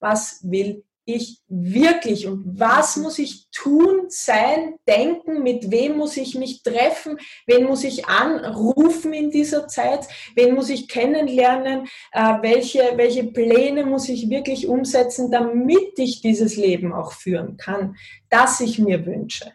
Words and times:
was 0.00 0.40
will 0.42 0.84
ich 1.08 1.40
wirklich? 1.48 2.26
Und 2.26 2.58
was 2.58 2.96
muss 2.96 3.18
ich 3.18 3.48
tun, 3.50 4.06
sein, 4.08 4.74
denken, 4.86 5.42
mit 5.42 5.70
wem 5.70 5.96
muss 5.96 6.16
ich 6.16 6.34
mich 6.34 6.62
treffen, 6.62 7.18
wen 7.46 7.64
muss 7.64 7.82
ich 7.82 8.06
anrufen 8.06 9.14
in 9.14 9.30
dieser 9.30 9.68
Zeit, 9.68 10.06
wen 10.34 10.54
muss 10.54 10.68
ich 10.68 10.86
kennenlernen, 10.86 11.88
äh, 12.12 12.34
welche, 12.42 12.92
welche 12.96 13.24
Pläne 13.24 13.86
muss 13.86 14.08
ich 14.08 14.28
wirklich 14.28 14.68
umsetzen, 14.68 15.30
damit 15.30 15.98
ich 15.98 16.20
dieses 16.20 16.56
Leben 16.56 16.92
auch 16.92 17.12
führen 17.12 17.56
kann, 17.56 17.96
das 18.28 18.60
ich 18.60 18.78
mir 18.78 19.06
wünsche. 19.06 19.52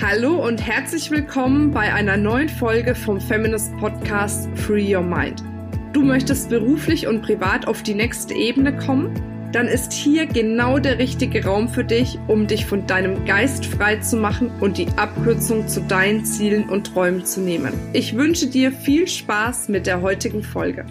Hallo 0.00 0.42
und 0.46 0.66
herzlich 0.66 1.10
willkommen 1.10 1.72
bei 1.72 1.92
einer 1.92 2.16
neuen 2.16 2.48
Folge 2.48 2.94
vom 2.94 3.20
Feminist 3.20 3.76
Podcast 3.76 4.48
Free 4.54 4.96
Your 4.96 5.02
Mind. 5.02 5.49
Du 5.92 6.02
möchtest 6.02 6.50
beruflich 6.50 7.06
und 7.06 7.22
privat 7.22 7.66
auf 7.66 7.82
die 7.82 7.94
nächste 7.94 8.34
Ebene 8.34 8.76
kommen? 8.76 9.30
dann 9.52 9.66
ist 9.66 9.92
hier 9.92 10.26
genau 10.26 10.78
der 10.78 10.98
richtige 10.98 11.44
Raum 11.44 11.68
für 11.68 11.84
dich, 11.84 12.18
um 12.28 12.46
dich 12.46 12.66
von 12.66 12.86
deinem 12.86 13.24
Geist 13.24 13.66
frei 13.66 13.96
zu 13.96 14.16
machen 14.16 14.50
und 14.60 14.78
die 14.78 14.86
Abkürzung 14.96 15.66
zu 15.66 15.80
deinen 15.80 16.24
Zielen 16.24 16.68
und 16.68 16.86
Träumen 16.86 17.24
zu 17.24 17.40
nehmen. 17.40 17.72
Ich 17.92 18.16
wünsche 18.16 18.46
dir 18.46 18.70
viel 18.72 19.08
Spaß 19.08 19.68
mit 19.68 19.86
der 19.86 20.02
heutigen 20.02 20.42
Folge. 20.42 20.86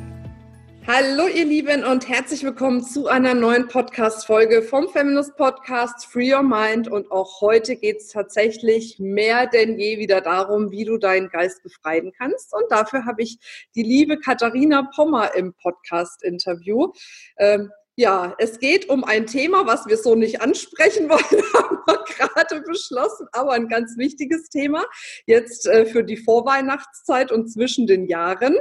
Hallo 0.92 1.28
ihr 1.28 1.46
Lieben 1.46 1.84
und 1.84 2.10
herzlich 2.10 2.44
willkommen 2.44 2.84
zu 2.84 3.08
einer 3.08 3.36
neuen 3.36 3.68
Podcast-Folge 3.68 4.64
vom 4.64 4.90
Feminist 4.90 5.38
Podcast 5.38 6.08
Free 6.08 6.34
Your 6.34 6.42
Mind. 6.42 6.88
Und 6.88 7.12
auch 7.12 7.42
heute 7.42 7.76
geht 7.76 7.98
es 7.98 8.08
tatsächlich 8.08 8.98
mehr 8.98 9.46
denn 9.46 9.78
je 9.78 10.00
wieder 10.00 10.20
darum, 10.20 10.72
wie 10.72 10.86
du 10.86 10.98
deinen 10.98 11.30
Geist 11.30 11.62
befreien 11.62 12.12
kannst. 12.18 12.56
Und 12.56 12.64
dafür 12.72 13.06
habe 13.06 13.22
ich 13.22 13.38
die 13.76 13.84
liebe 13.84 14.18
Katharina 14.18 14.90
Pommer 14.96 15.36
im 15.36 15.54
Podcast-Interview. 15.54 16.92
Ähm, 17.38 17.70
ja, 18.00 18.34
es 18.38 18.60
geht 18.60 18.88
um 18.88 19.04
ein 19.04 19.28
Thema, 19.28 19.68
was 19.68 19.86
wir 19.86 19.98
so 19.98 20.16
nicht 20.16 20.40
ansprechen 20.40 21.10
wollen, 21.10 21.44
haben 21.54 21.80
wir 21.86 22.04
gerade 22.06 22.62
beschlossen, 22.62 23.28
aber 23.34 23.52
ein 23.52 23.68
ganz 23.68 23.98
wichtiges 23.98 24.48
Thema 24.48 24.86
jetzt 25.26 25.68
äh, 25.68 25.86
für 25.86 26.06
die 26.06 26.16
Vorweihnachtszeit 26.16 27.30
und 27.30 27.52
zwischen 27.52 27.88
den 27.88 28.08
Jahren. 28.08 28.56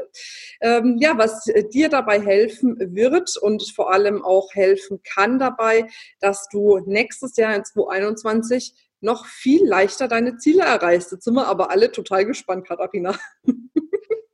Ähm, 0.60 0.96
ja, 0.98 1.16
was 1.16 1.44
dir 1.72 1.88
dabei 1.88 2.20
helfen 2.20 2.76
wird 2.80 3.36
und 3.36 3.62
vor 3.76 3.92
allem 3.92 4.24
auch 4.24 4.52
helfen 4.54 5.02
kann 5.04 5.38
dabei, 5.38 5.86
dass 6.18 6.48
du 6.50 6.80
nächstes 6.86 7.36
Jahr 7.36 7.54
in 7.54 7.64
2021 7.64 8.74
noch 9.00 9.26
viel 9.26 9.64
leichter 9.64 10.08
deine 10.08 10.38
Ziele 10.38 10.64
erreichst. 10.64 11.12
Jetzt 11.12 11.22
sind 11.22 11.34
wir 11.34 11.46
aber 11.46 11.70
alle 11.70 11.92
total 11.92 12.26
gespannt, 12.26 12.66
Katharina. 12.66 13.16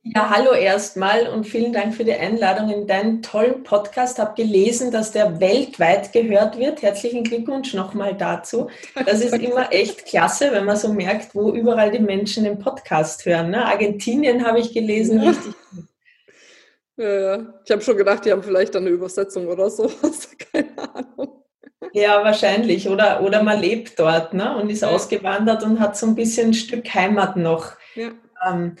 Ja, 0.07 0.29
hallo 0.29 0.51
erstmal 0.51 1.27
und 1.29 1.45
vielen 1.45 1.73
Dank 1.73 1.95
für 1.95 2.03
die 2.03 2.13
Einladung 2.13 2.69
in 2.69 2.85
deinen 2.85 3.23
tollen 3.23 3.63
Podcast. 3.63 4.19
Habe 4.19 4.35
gelesen, 4.35 4.91
dass 4.91 5.11
der 5.11 5.39
weltweit 5.39 6.13
gehört 6.13 6.59
wird. 6.59 6.83
Herzlichen 6.83 7.23
Glückwunsch 7.23 7.73
nochmal 7.73 8.15
dazu. 8.15 8.69
Das 9.03 9.21
ist 9.21 9.33
immer 9.33 9.73
echt 9.73 10.05
klasse, 10.05 10.51
wenn 10.51 10.65
man 10.65 10.77
so 10.77 10.93
merkt, 10.93 11.33
wo 11.33 11.51
überall 11.51 11.89
die 11.89 11.97
Menschen 11.97 12.43
den 12.43 12.59
Podcast 12.59 13.25
hören. 13.25 13.49
Ne? 13.49 13.65
Argentinien 13.65 14.45
habe 14.45 14.59
ich 14.59 14.73
gelesen, 14.73 15.23
ja. 15.23 15.29
richtig 15.31 15.55
gut. 15.71 15.85
Ja, 16.97 17.53
ich 17.65 17.71
habe 17.71 17.81
schon 17.81 17.97
gedacht, 17.97 18.25
die 18.25 18.31
haben 18.31 18.43
vielleicht 18.43 18.75
eine 18.75 18.89
Übersetzung 18.89 19.47
oder 19.47 19.71
sowas. 19.71 20.29
Keine 20.53 20.69
Ahnung. 20.77 21.43
Ja, 21.93 22.23
wahrscheinlich. 22.23 22.87
Oder, 22.87 23.23
oder 23.23 23.41
man 23.41 23.59
lebt 23.59 23.99
dort 23.99 24.35
ne? 24.35 24.55
und 24.55 24.69
ist 24.69 24.83
ja. 24.83 24.89
ausgewandert 24.89 25.63
und 25.63 25.79
hat 25.79 25.97
so 25.97 26.05
ein 26.05 26.13
bisschen 26.13 26.49
ein 26.49 26.53
Stück 26.53 26.93
Heimat 26.93 27.37
noch. 27.37 27.71
Ja. 27.95 28.11
Ähm, 28.45 28.75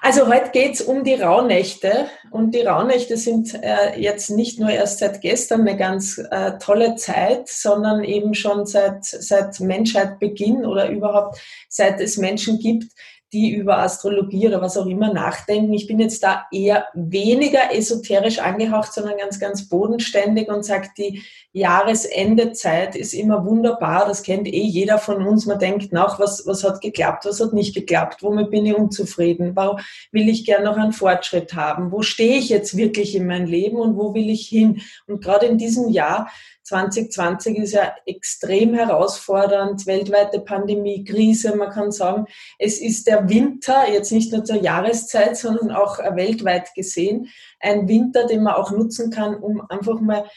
also 0.00 0.28
heute 0.28 0.50
geht 0.50 0.74
es 0.74 0.80
um 0.80 1.04
die 1.04 1.14
Rauhnächte 1.14 2.08
und 2.30 2.54
die 2.54 2.60
Rauhnächte 2.60 3.16
sind 3.16 3.54
äh, 3.54 3.98
jetzt 3.98 4.30
nicht 4.30 4.60
nur 4.60 4.70
erst 4.70 5.00
seit 5.00 5.20
gestern 5.20 5.62
eine 5.62 5.76
ganz 5.76 6.18
äh, 6.30 6.58
tolle 6.58 6.94
Zeit, 6.96 7.48
sondern 7.48 8.04
eben 8.04 8.34
schon 8.34 8.66
seit, 8.66 9.04
seit 9.04 9.58
Menschheitbeginn 9.60 10.64
oder 10.64 10.88
überhaupt 10.88 11.40
seit 11.68 12.00
es 12.00 12.16
Menschen 12.16 12.58
gibt, 12.58 12.92
die 13.32 13.50
über 13.50 13.78
Astrologie 13.78 14.46
oder 14.48 14.62
was 14.62 14.76
auch 14.76 14.86
immer 14.86 15.12
nachdenken. 15.12 15.72
Ich 15.74 15.86
bin 15.86 16.00
jetzt 16.00 16.22
da 16.22 16.46
eher 16.50 16.86
weniger 16.94 17.74
esoterisch 17.74 18.38
angehaucht, 18.38 18.92
sondern 18.92 19.18
ganz, 19.18 19.38
ganz 19.38 19.68
bodenständig 19.68 20.48
und 20.48 20.64
sage, 20.64 20.88
die 20.96 21.22
Jahresendezeit 21.58 22.96
ist 22.96 23.12
immer 23.12 23.44
wunderbar. 23.44 24.06
Das 24.06 24.22
kennt 24.22 24.48
eh 24.48 24.62
jeder 24.62 24.98
von 24.98 25.26
uns. 25.26 25.46
Man 25.46 25.58
denkt 25.58 25.92
nach, 25.92 26.18
was, 26.18 26.46
was 26.46 26.64
hat 26.64 26.80
geklappt, 26.80 27.24
was 27.24 27.40
hat 27.40 27.52
nicht 27.52 27.74
geklappt, 27.74 28.22
womit 28.22 28.50
bin 28.50 28.66
ich 28.66 28.74
unzufrieden, 28.74 29.54
wo 29.54 29.78
will 30.12 30.28
ich 30.28 30.44
gern 30.44 30.64
noch 30.64 30.76
einen 30.76 30.92
Fortschritt 30.92 31.54
haben, 31.54 31.92
wo 31.92 32.02
stehe 32.02 32.38
ich 32.38 32.48
jetzt 32.48 32.76
wirklich 32.76 33.14
in 33.14 33.26
mein 33.26 33.46
Leben 33.46 33.76
und 33.76 33.96
wo 33.96 34.14
will 34.14 34.30
ich 34.30 34.48
hin. 34.48 34.80
Und 35.06 35.22
gerade 35.22 35.46
in 35.46 35.58
diesem 35.58 35.88
Jahr 35.88 36.28
2020 36.68 37.56
ist 37.56 37.72
ja 37.72 37.94
extrem 38.04 38.74
herausfordernd, 38.74 39.86
weltweite 39.86 40.40
Pandemie, 40.40 41.02
Krise, 41.02 41.56
man 41.56 41.70
kann 41.70 41.90
sagen, 41.92 42.26
es 42.58 42.80
ist 42.80 43.06
der 43.06 43.28
Winter, 43.28 43.90
jetzt 43.90 44.12
nicht 44.12 44.32
nur 44.32 44.44
zur 44.44 44.56
Jahreszeit, 44.56 45.36
sondern 45.36 45.70
auch 45.70 45.98
weltweit 45.98 46.74
gesehen, 46.74 47.28
ein 47.60 47.88
Winter, 47.88 48.26
den 48.26 48.42
man 48.42 48.54
auch 48.54 48.70
nutzen 48.70 49.10
kann, 49.10 49.36
um 49.36 49.62
einfach 49.68 50.00
mal 50.00 50.28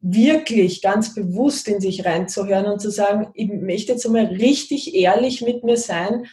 wirklich 0.00 0.82
ganz 0.82 1.14
bewusst 1.14 1.68
in 1.68 1.80
sich 1.80 2.04
reinzuhören 2.04 2.66
und 2.66 2.80
zu 2.80 2.90
sagen, 2.90 3.28
ich 3.34 3.48
möchte 3.48 3.92
jetzt 3.92 4.06
einmal 4.06 4.26
richtig 4.26 4.94
ehrlich 4.94 5.42
mit 5.42 5.64
mir 5.64 5.76
sein 5.76 6.26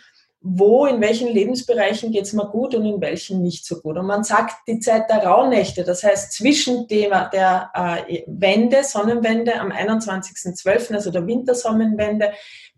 wo, 0.50 0.86
in 0.86 1.02
welchen 1.02 1.28
Lebensbereichen 1.28 2.12
geht 2.12 2.24
es 2.24 2.34
mir 2.34 2.48
gut 2.48 2.76
und 2.76 2.86
in 2.86 3.02
welchen 3.02 3.42
nicht 3.42 3.66
so 3.66 3.82
gut. 3.82 3.98
Und 3.98 4.06
man 4.06 4.24
sagt 4.24 4.56
die 4.68 4.80
Zeit 4.80 5.10
der 5.10 5.26
Rauhnächte, 5.26 5.84
das 5.84 6.04
heißt 6.04 6.32
zwischen 6.32 6.88
dem, 6.88 7.12
der 7.34 7.72
äh, 7.74 8.24
Wende, 8.28 8.84
Sonnenwende 8.84 9.60
am 9.60 9.72
21.12., 9.72 10.94
also 10.94 11.12
der 11.12 11.26
Wintersonnenwende, 11.26 12.32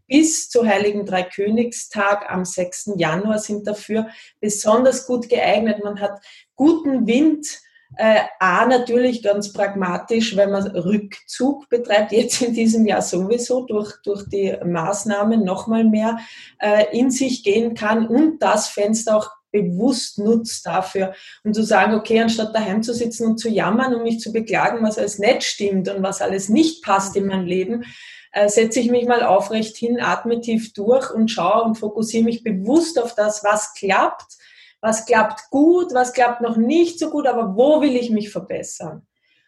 bis 0.07 0.49
zu 0.49 0.65
Heiligen 0.65 1.05
Dreikönigstag 1.05 2.31
am 2.31 2.43
6. 2.43 2.93
Januar 2.95 3.37
sind 3.37 3.67
dafür 3.67 4.07
besonders 4.39 5.05
gut 5.05 5.29
geeignet. 5.29 5.83
Man 5.83 5.99
hat 5.99 6.19
guten 6.55 7.05
Wind, 7.05 7.59
äh, 7.97 8.21
A, 8.39 8.65
natürlich 8.65 9.23
ganz 9.23 9.51
pragmatisch, 9.51 10.35
wenn 10.35 10.51
man 10.51 10.67
Rückzug 10.67 11.67
betreibt, 11.69 12.11
jetzt 12.11 12.41
in 12.41 12.53
diesem 12.53 12.85
Jahr 12.85 13.01
sowieso 13.01 13.65
durch, 13.65 13.93
durch 14.03 14.27
die 14.29 14.55
Maßnahmen 14.63 15.43
nochmal 15.43 15.83
mehr 15.83 16.19
äh, 16.59 16.97
in 16.97 17.11
sich 17.11 17.43
gehen 17.43 17.73
kann 17.73 18.07
und 18.07 18.39
das 18.39 18.67
Fenster 18.67 19.17
auch 19.17 19.29
bewusst 19.51 20.19
nutzt 20.19 20.65
dafür, 20.65 21.13
um 21.43 21.53
zu 21.53 21.63
sagen, 21.63 21.95
okay, 21.95 22.21
anstatt 22.21 22.53
daheim 22.53 22.83
zu 22.83 22.93
sitzen 22.93 23.25
und 23.25 23.37
zu 23.39 23.49
jammern 23.49 23.95
und 23.95 24.03
mich 24.03 24.19
zu 24.19 24.31
beklagen, 24.31 24.83
was 24.83 24.99
alles 24.99 25.17
nicht 25.17 25.43
stimmt 25.43 25.89
und 25.89 26.03
was 26.03 26.21
alles 26.21 26.49
nicht 26.49 26.83
passt 26.83 27.15
in 27.15 27.25
mein 27.25 27.45
Leben, 27.45 27.83
äh, 28.31 28.47
setze 28.47 28.79
ich 28.79 28.91
mich 28.91 29.07
mal 29.07 29.23
aufrecht 29.23 29.75
hin, 29.75 29.99
atme 29.99 30.39
tief 30.39 30.73
durch 30.73 31.09
und 31.11 31.29
schaue 31.29 31.63
und 31.63 31.75
fokussiere 31.75 32.23
mich 32.23 32.43
bewusst 32.43 33.01
auf 33.01 33.15
das, 33.15 33.43
was 33.43 33.73
klappt 33.73 34.37
was 34.81 35.05
klappt 35.05 35.49
gut, 35.49 35.93
was 35.93 36.13
klappt 36.13 36.41
noch 36.41 36.57
nicht 36.57 36.99
so 36.99 37.09
gut, 37.09 37.27
aber 37.27 37.55
wo 37.55 37.81
will 37.81 37.95
ich 37.95 38.09
mich 38.09 38.29
verbessern? 38.29 39.05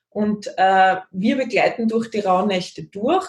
Und 0.09 0.47
äh, 0.57 0.97
wir 1.11 1.37
begleiten 1.37 1.87
durch 1.87 2.11
die 2.11 2.19
Rauhnächte 2.19 2.83
durch 2.83 3.27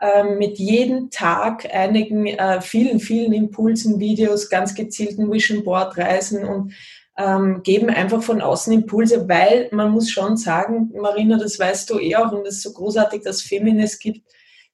äh, 0.00 0.24
mit 0.24 0.58
jedem 0.58 1.10
Tag 1.10 1.66
einigen, 1.74 2.26
äh, 2.26 2.60
vielen, 2.60 3.00
vielen 3.00 3.32
Impulsen, 3.32 4.00
Videos, 4.00 4.50
ganz 4.50 4.74
gezielten 4.74 5.32
Vision 5.32 5.64
Board 5.64 5.96
Reisen 5.96 6.44
und 6.44 6.74
ähm, 7.16 7.62
geben 7.62 7.90
einfach 7.90 8.22
von 8.22 8.40
außen 8.40 8.72
Impulse, 8.72 9.28
weil 9.28 9.68
man 9.72 9.90
muss 9.90 10.10
schon 10.10 10.36
sagen, 10.36 10.90
Marina, 10.94 11.38
das 11.38 11.58
weißt 11.58 11.88
du 11.90 11.98
eh 11.98 12.16
auch 12.16 12.32
und 12.32 12.46
es 12.46 12.56
ist 12.56 12.62
so 12.62 12.72
großartig, 12.72 13.22
dass 13.22 13.42
Feminist 13.42 14.00
gibt, 14.00 14.26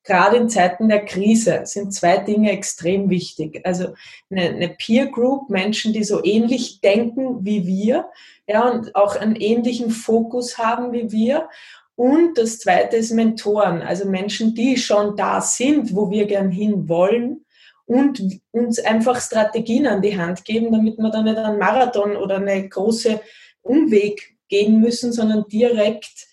gerade 0.07 0.37
in 0.37 0.49
Zeiten 0.49 0.89
der 0.89 1.05
Krise 1.05 1.63
sind 1.65 1.93
zwei 1.93 2.19
Dinge 2.19 2.53
extrem 2.53 3.11
wichtig. 3.11 3.61
Also 3.65 3.95
eine, 4.31 4.43
eine, 4.43 4.69
Peer 4.69 5.07
Group, 5.07 5.51
Menschen, 5.51 5.93
die 5.93 6.05
so 6.05 6.25
ähnlich 6.25 6.81
denken 6.81 7.45
wie 7.45 7.67
wir, 7.67 8.09
ja, 8.47 8.69
und 8.69 8.95
auch 8.95 9.17
einen 9.17 9.37
ähnlichen 9.37 9.91
Fokus 9.91 10.57
haben 10.57 10.93
wie 10.93 11.11
wir. 11.11 11.49
Und 11.97 12.39
das 12.39 12.59
zweite 12.61 12.97
ist 12.97 13.11
Mentoren, 13.11 13.83
also 13.83 14.09
Menschen, 14.09 14.55
die 14.55 14.77
schon 14.77 15.17
da 15.17 15.41
sind, 15.41 15.95
wo 15.95 16.11
wir 16.11 16.27
gern 16.27 16.51
hin 16.51 16.89
wollen 16.89 17.45
und 17.87 18.23
uns 18.51 18.79
einfach 18.79 19.21
Strategien 19.21 19.87
an 19.87 20.03
die 20.03 20.19
Hand 20.19 20.45
geben, 20.45 20.73
damit 20.73 20.99
wir 20.99 21.11
dann 21.11 21.25
nicht 21.25 21.39
einen 21.39 21.59
Marathon 21.59 22.17
oder 22.17 22.37
eine 22.37 22.69
große 22.69 23.21
Umweg 23.63 24.37
gehen 24.49 24.81
müssen, 24.81 25.13
sondern 25.13 25.47
direkt 25.49 26.27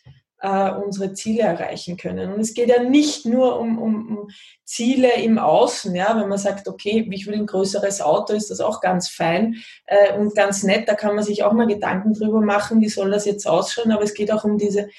äh, 0.43 0.71
unsere 0.71 1.13
Ziele 1.13 1.43
erreichen 1.43 1.95
können. 1.95 2.33
Und 2.33 2.41
es 2.41 2.53
geht 2.53 2.67
ja 2.67 2.83
nicht 2.83 3.25
nur 3.25 3.57
um, 3.59 3.79
um, 3.79 4.17
um 4.17 4.29
Ziele 4.65 5.13
im 5.21 5.39
Außen, 5.39 5.95
ja, 5.95 6.19
wenn 6.19 6.27
man 6.27 6.37
sagt, 6.37 6.67
okay, 6.67 7.07
ich 7.09 7.25
will 7.25 7.35
ein 7.35 7.45
größeres 7.45 8.01
Auto, 8.01 8.33
ist 8.33 8.51
das 8.51 8.59
auch 8.59 8.81
ganz 8.81 9.07
fein 9.09 9.55
äh, 9.85 10.17
und 10.17 10.35
ganz 10.35 10.63
nett, 10.63 10.89
da 10.89 10.95
kann 10.95 11.15
man 11.15 11.23
sich 11.23 11.43
auch 11.43 11.53
mal 11.53 11.67
Gedanken 11.67 12.13
drüber 12.13 12.41
machen, 12.41 12.81
wie 12.81 12.89
soll 12.89 13.09
das 13.09 13.25
jetzt 13.25 13.47
ausschauen, 13.47 13.91
aber 13.93 14.03
es 14.03 14.13
geht 14.13 14.31
auch 14.33 14.43
um 14.43 14.57
diese 14.57 14.89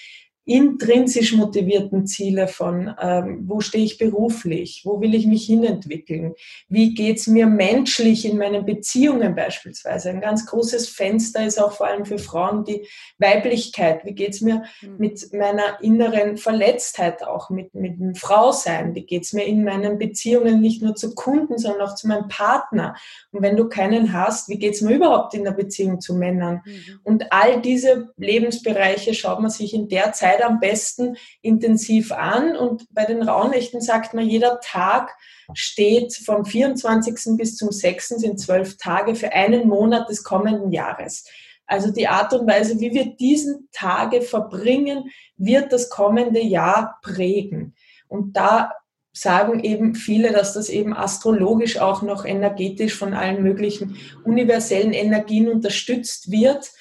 intrinsisch 0.46 1.32
motivierten 1.32 2.06
Ziele 2.06 2.48
von, 2.48 2.94
ähm, 3.00 3.44
wo 3.46 3.60
stehe 3.60 3.84
ich 3.84 3.96
beruflich, 3.96 4.82
wo 4.84 5.00
will 5.00 5.14
ich 5.14 5.26
mich 5.26 5.46
hinentwickeln, 5.46 6.34
wie 6.68 6.94
geht's 6.94 7.26
mir 7.26 7.46
menschlich 7.46 8.26
in 8.26 8.36
meinen 8.36 8.66
Beziehungen 8.66 9.34
beispielsweise. 9.34 10.10
Ein 10.10 10.20
ganz 10.20 10.44
großes 10.44 10.90
Fenster 10.90 11.46
ist 11.46 11.58
auch 11.58 11.72
vor 11.72 11.86
allem 11.86 12.04
für 12.04 12.18
Frauen 12.18 12.64
die 12.64 12.86
Weiblichkeit. 13.18 14.04
Wie 14.04 14.12
geht's 14.12 14.42
mir 14.42 14.64
mhm. 14.82 14.96
mit 14.98 15.32
meiner 15.32 15.82
inneren 15.82 16.36
Verletztheit 16.36 17.22
auch, 17.22 17.48
mit, 17.48 17.74
mit 17.74 17.98
dem 17.98 18.14
Frausein? 18.14 18.94
Wie 18.94 19.06
geht's 19.06 19.32
mir 19.32 19.44
in 19.44 19.64
meinen 19.64 19.96
Beziehungen 19.98 20.60
nicht 20.60 20.82
nur 20.82 20.94
zu 20.94 21.14
Kunden, 21.14 21.56
sondern 21.56 21.88
auch 21.88 21.94
zu 21.94 22.06
meinem 22.06 22.28
Partner? 22.28 22.96
Und 23.32 23.40
wenn 23.40 23.56
du 23.56 23.70
keinen 23.70 24.12
hast, 24.12 24.50
wie 24.50 24.58
geht's 24.58 24.82
mir 24.82 24.96
überhaupt 24.96 25.32
in 25.32 25.44
der 25.44 25.52
Beziehung 25.52 26.02
zu 26.02 26.14
Männern? 26.14 26.60
Mhm. 26.66 27.00
Und 27.02 27.32
all 27.32 27.62
diese 27.62 28.10
Lebensbereiche 28.18 29.14
schaut 29.14 29.40
man 29.40 29.50
sich 29.50 29.72
in 29.72 29.88
der 29.88 30.12
Zeit 30.12 30.33
Zeit 30.34 30.44
am 30.44 30.60
besten 30.60 31.16
intensiv 31.42 32.12
an. 32.12 32.56
Und 32.56 32.86
bei 32.90 33.04
den 33.04 33.22
Rauhnächten 33.22 33.80
sagt 33.80 34.14
man, 34.14 34.26
jeder 34.28 34.60
Tag 34.60 35.14
steht 35.52 36.14
vom 36.14 36.44
24. 36.44 37.36
bis 37.36 37.56
zum 37.56 37.70
6. 37.70 38.08
sind 38.08 38.40
zwölf 38.40 38.76
Tage 38.76 39.14
für 39.14 39.32
einen 39.32 39.68
Monat 39.68 40.08
des 40.08 40.24
kommenden 40.24 40.72
Jahres. 40.72 41.24
Also 41.66 41.90
die 41.90 42.08
Art 42.08 42.32
und 42.34 42.46
Weise, 42.46 42.78
wie 42.80 42.92
wir 42.92 43.16
diesen 43.16 43.68
Tage 43.72 44.20
verbringen, 44.22 45.10
wird 45.36 45.72
das 45.72 45.88
kommende 45.88 46.40
Jahr 46.40 46.98
prägen. 47.02 47.74
Und 48.06 48.36
da 48.36 48.72
sagen 49.16 49.60
eben 49.60 49.94
viele, 49.94 50.32
dass 50.32 50.54
das 50.54 50.68
eben 50.68 50.92
astrologisch 50.92 51.78
auch 51.78 52.02
noch 52.02 52.24
energetisch 52.24 52.94
von 52.94 53.14
allen 53.14 53.42
möglichen 53.42 53.96
universellen 54.24 54.92
Energien 54.92 55.48
unterstützt 55.48 56.30
wird. 56.30 56.72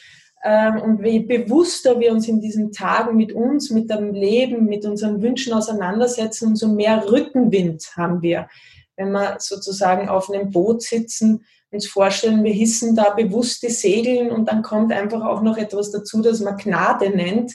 Ähm, 0.43 0.81
und 0.81 1.05
je 1.05 1.19
bewusster 1.19 1.99
wir 1.99 2.11
uns 2.11 2.27
in 2.27 2.41
diesen 2.41 2.71
Tagen 2.71 3.15
mit 3.15 3.31
uns, 3.31 3.69
mit 3.69 3.89
dem 3.89 4.13
Leben, 4.13 4.65
mit 4.65 4.85
unseren 4.85 5.21
Wünschen 5.21 5.53
auseinandersetzen, 5.53 6.49
umso 6.49 6.67
mehr 6.67 7.09
Rückenwind 7.09 7.93
haben 7.95 8.21
wir. 8.21 8.49
Wenn 8.97 9.11
wir 9.11 9.37
sozusagen 9.39 10.09
auf 10.09 10.29
einem 10.29 10.51
Boot 10.51 10.81
sitzen, 10.81 11.45
uns 11.71 11.87
vorstellen, 11.87 12.43
wir 12.43 12.53
hissen 12.53 12.95
da 12.95 13.11
bewusst 13.11 13.63
die 13.63 13.69
Segeln 13.69 14.31
und 14.31 14.47
dann 14.47 14.61
kommt 14.61 14.91
einfach 14.91 15.23
auch 15.23 15.41
noch 15.41 15.57
etwas 15.57 15.91
dazu, 15.91 16.21
das 16.21 16.39
man 16.39 16.57
Gnade 16.57 17.09
nennt, 17.09 17.53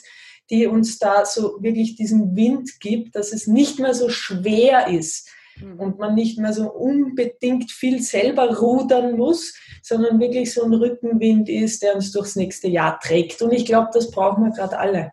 die 0.49 0.67
uns 0.67 0.97
da 0.97 1.25
so 1.25 1.57
wirklich 1.61 1.95
diesen 1.95 2.35
Wind 2.35 2.79
gibt, 2.79 3.15
dass 3.15 3.31
es 3.31 3.47
nicht 3.47 3.79
mehr 3.79 3.93
so 3.93 4.09
schwer 4.09 4.87
ist. 4.87 5.29
Und 5.61 5.99
man 5.99 6.15
nicht 6.15 6.39
mehr 6.39 6.53
so 6.53 6.71
unbedingt 6.71 7.71
viel 7.71 8.01
selber 8.01 8.57
rudern 8.57 9.17
muss, 9.17 9.55
sondern 9.81 10.19
wirklich 10.19 10.53
so 10.53 10.63
ein 10.63 10.73
Rückenwind 10.73 11.49
ist, 11.49 11.83
der 11.83 11.95
uns 11.95 12.11
durchs 12.11 12.35
nächste 12.35 12.67
Jahr 12.67 12.99
trägt. 12.99 13.41
Und 13.41 13.51
ich 13.51 13.65
glaube, 13.65 13.89
das 13.93 14.11
brauchen 14.11 14.43
wir 14.43 14.51
gerade 14.51 14.77
alle. 14.77 15.11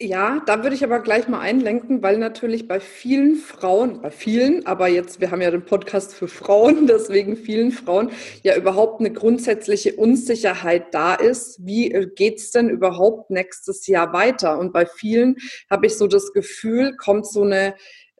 Ja, 0.00 0.42
da 0.44 0.62
würde 0.64 0.74
ich 0.74 0.82
aber 0.82 0.98
gleich 0.98 1.28
mal 1.28 1.38
einlenken, 1.38 2.02
weil 2.02 2.18
natürlich 2.18 2.66
bei 2.66 2.80
vielen 2.80 3.36
Frauen, 3.36 4.02
bei 4.02 4.10
vielen, 4.10 4.66
aber 4.66 4.88
jetzt, 4.88 5.20
wir 5.20 5.30
haben 5.30 5.40
ja 5.40 5.52
den 5.52 5.64
Podcast 5.64 6.14
für 6.14 6.26
Frauen, 6.26 6.86
deswegen 6.88 7.36
vielen 7.36 7.70
Frauen 7.70 8.10
ja 8.42 8.56
überhaupt 8.56 8.98
eine 8.98 9.12
grundsätzliche 9.12 9.94
Unsicherheit 9.94 10.92
da 10.92 11.14
ist. 11.14 11.64
Wie 11.64 11.92
äh, 11.92 12.08
geht 12.12 12.38
es 12.38 12.50
denn 12.50 12.70
überhaupt 12.70 13.30
nächstes 13.30 13.86
Jahr 13.86 14.12
weiter? 14.12 14.58
Und 14.58 14.72
bei 14.72 14.84
vielen 14.84 15.36
habe 15.70 15.86
ich 15.86 15.96
so 15.96 16.08
das 16.08 16.32
Gefühl, 16.32 16.96
kommt 16.96 17.26
so 17.26 17.42
eine 17.42 17.74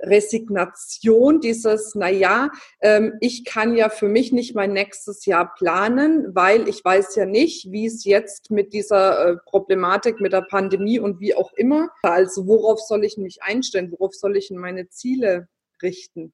Resignation, 0.06 1.40
dieses, 1.40 1.94
naja, 1.94 2.50
ähm, 2.80 3.14
ich 3.20 3.44
kann 3.44 3.76
ja 3.76 3.88
für 3.88 4.08
mich 4.08 4.32
nicht 4.32 4.54
mein 4.54 4.72
nächstes 4.72 5.26
Jahr 5.26 5.54
planen, 5.54 6.34
weil 6.34 6.68
ich 6.68 6.84
weiß 6.84 7.16
ja 7.16 7.26
nicht, 7.26 7.70
wie 7.70 7.86
es 7.86 8.04
jetzt 8.04 8.50
mit 8.50 8.72
dieser 8.72 9.28
äh, 9.28 9.36
Problematik, 9.46 10.20
mit 10.20 10.32
der 10.32 10.42
Pandemie 10.42 10.98
und 10.98 11.20
wie 11.20 11.34
auch 11.34 11.52
immer, 11.54 11.88
also 12.02 12.46
worauf 12.46 12.80
soll 12.80 13.04
ich 13.04 13.16
mich 13.16 13.42
einstellen, 13.42 13.92
worauf 13.92 14.14
soll 14.14 14.36
ich 14.36 14.50
meine 14.50 14.88
Ziele 14.88 15.48
richten? 15.82 16.32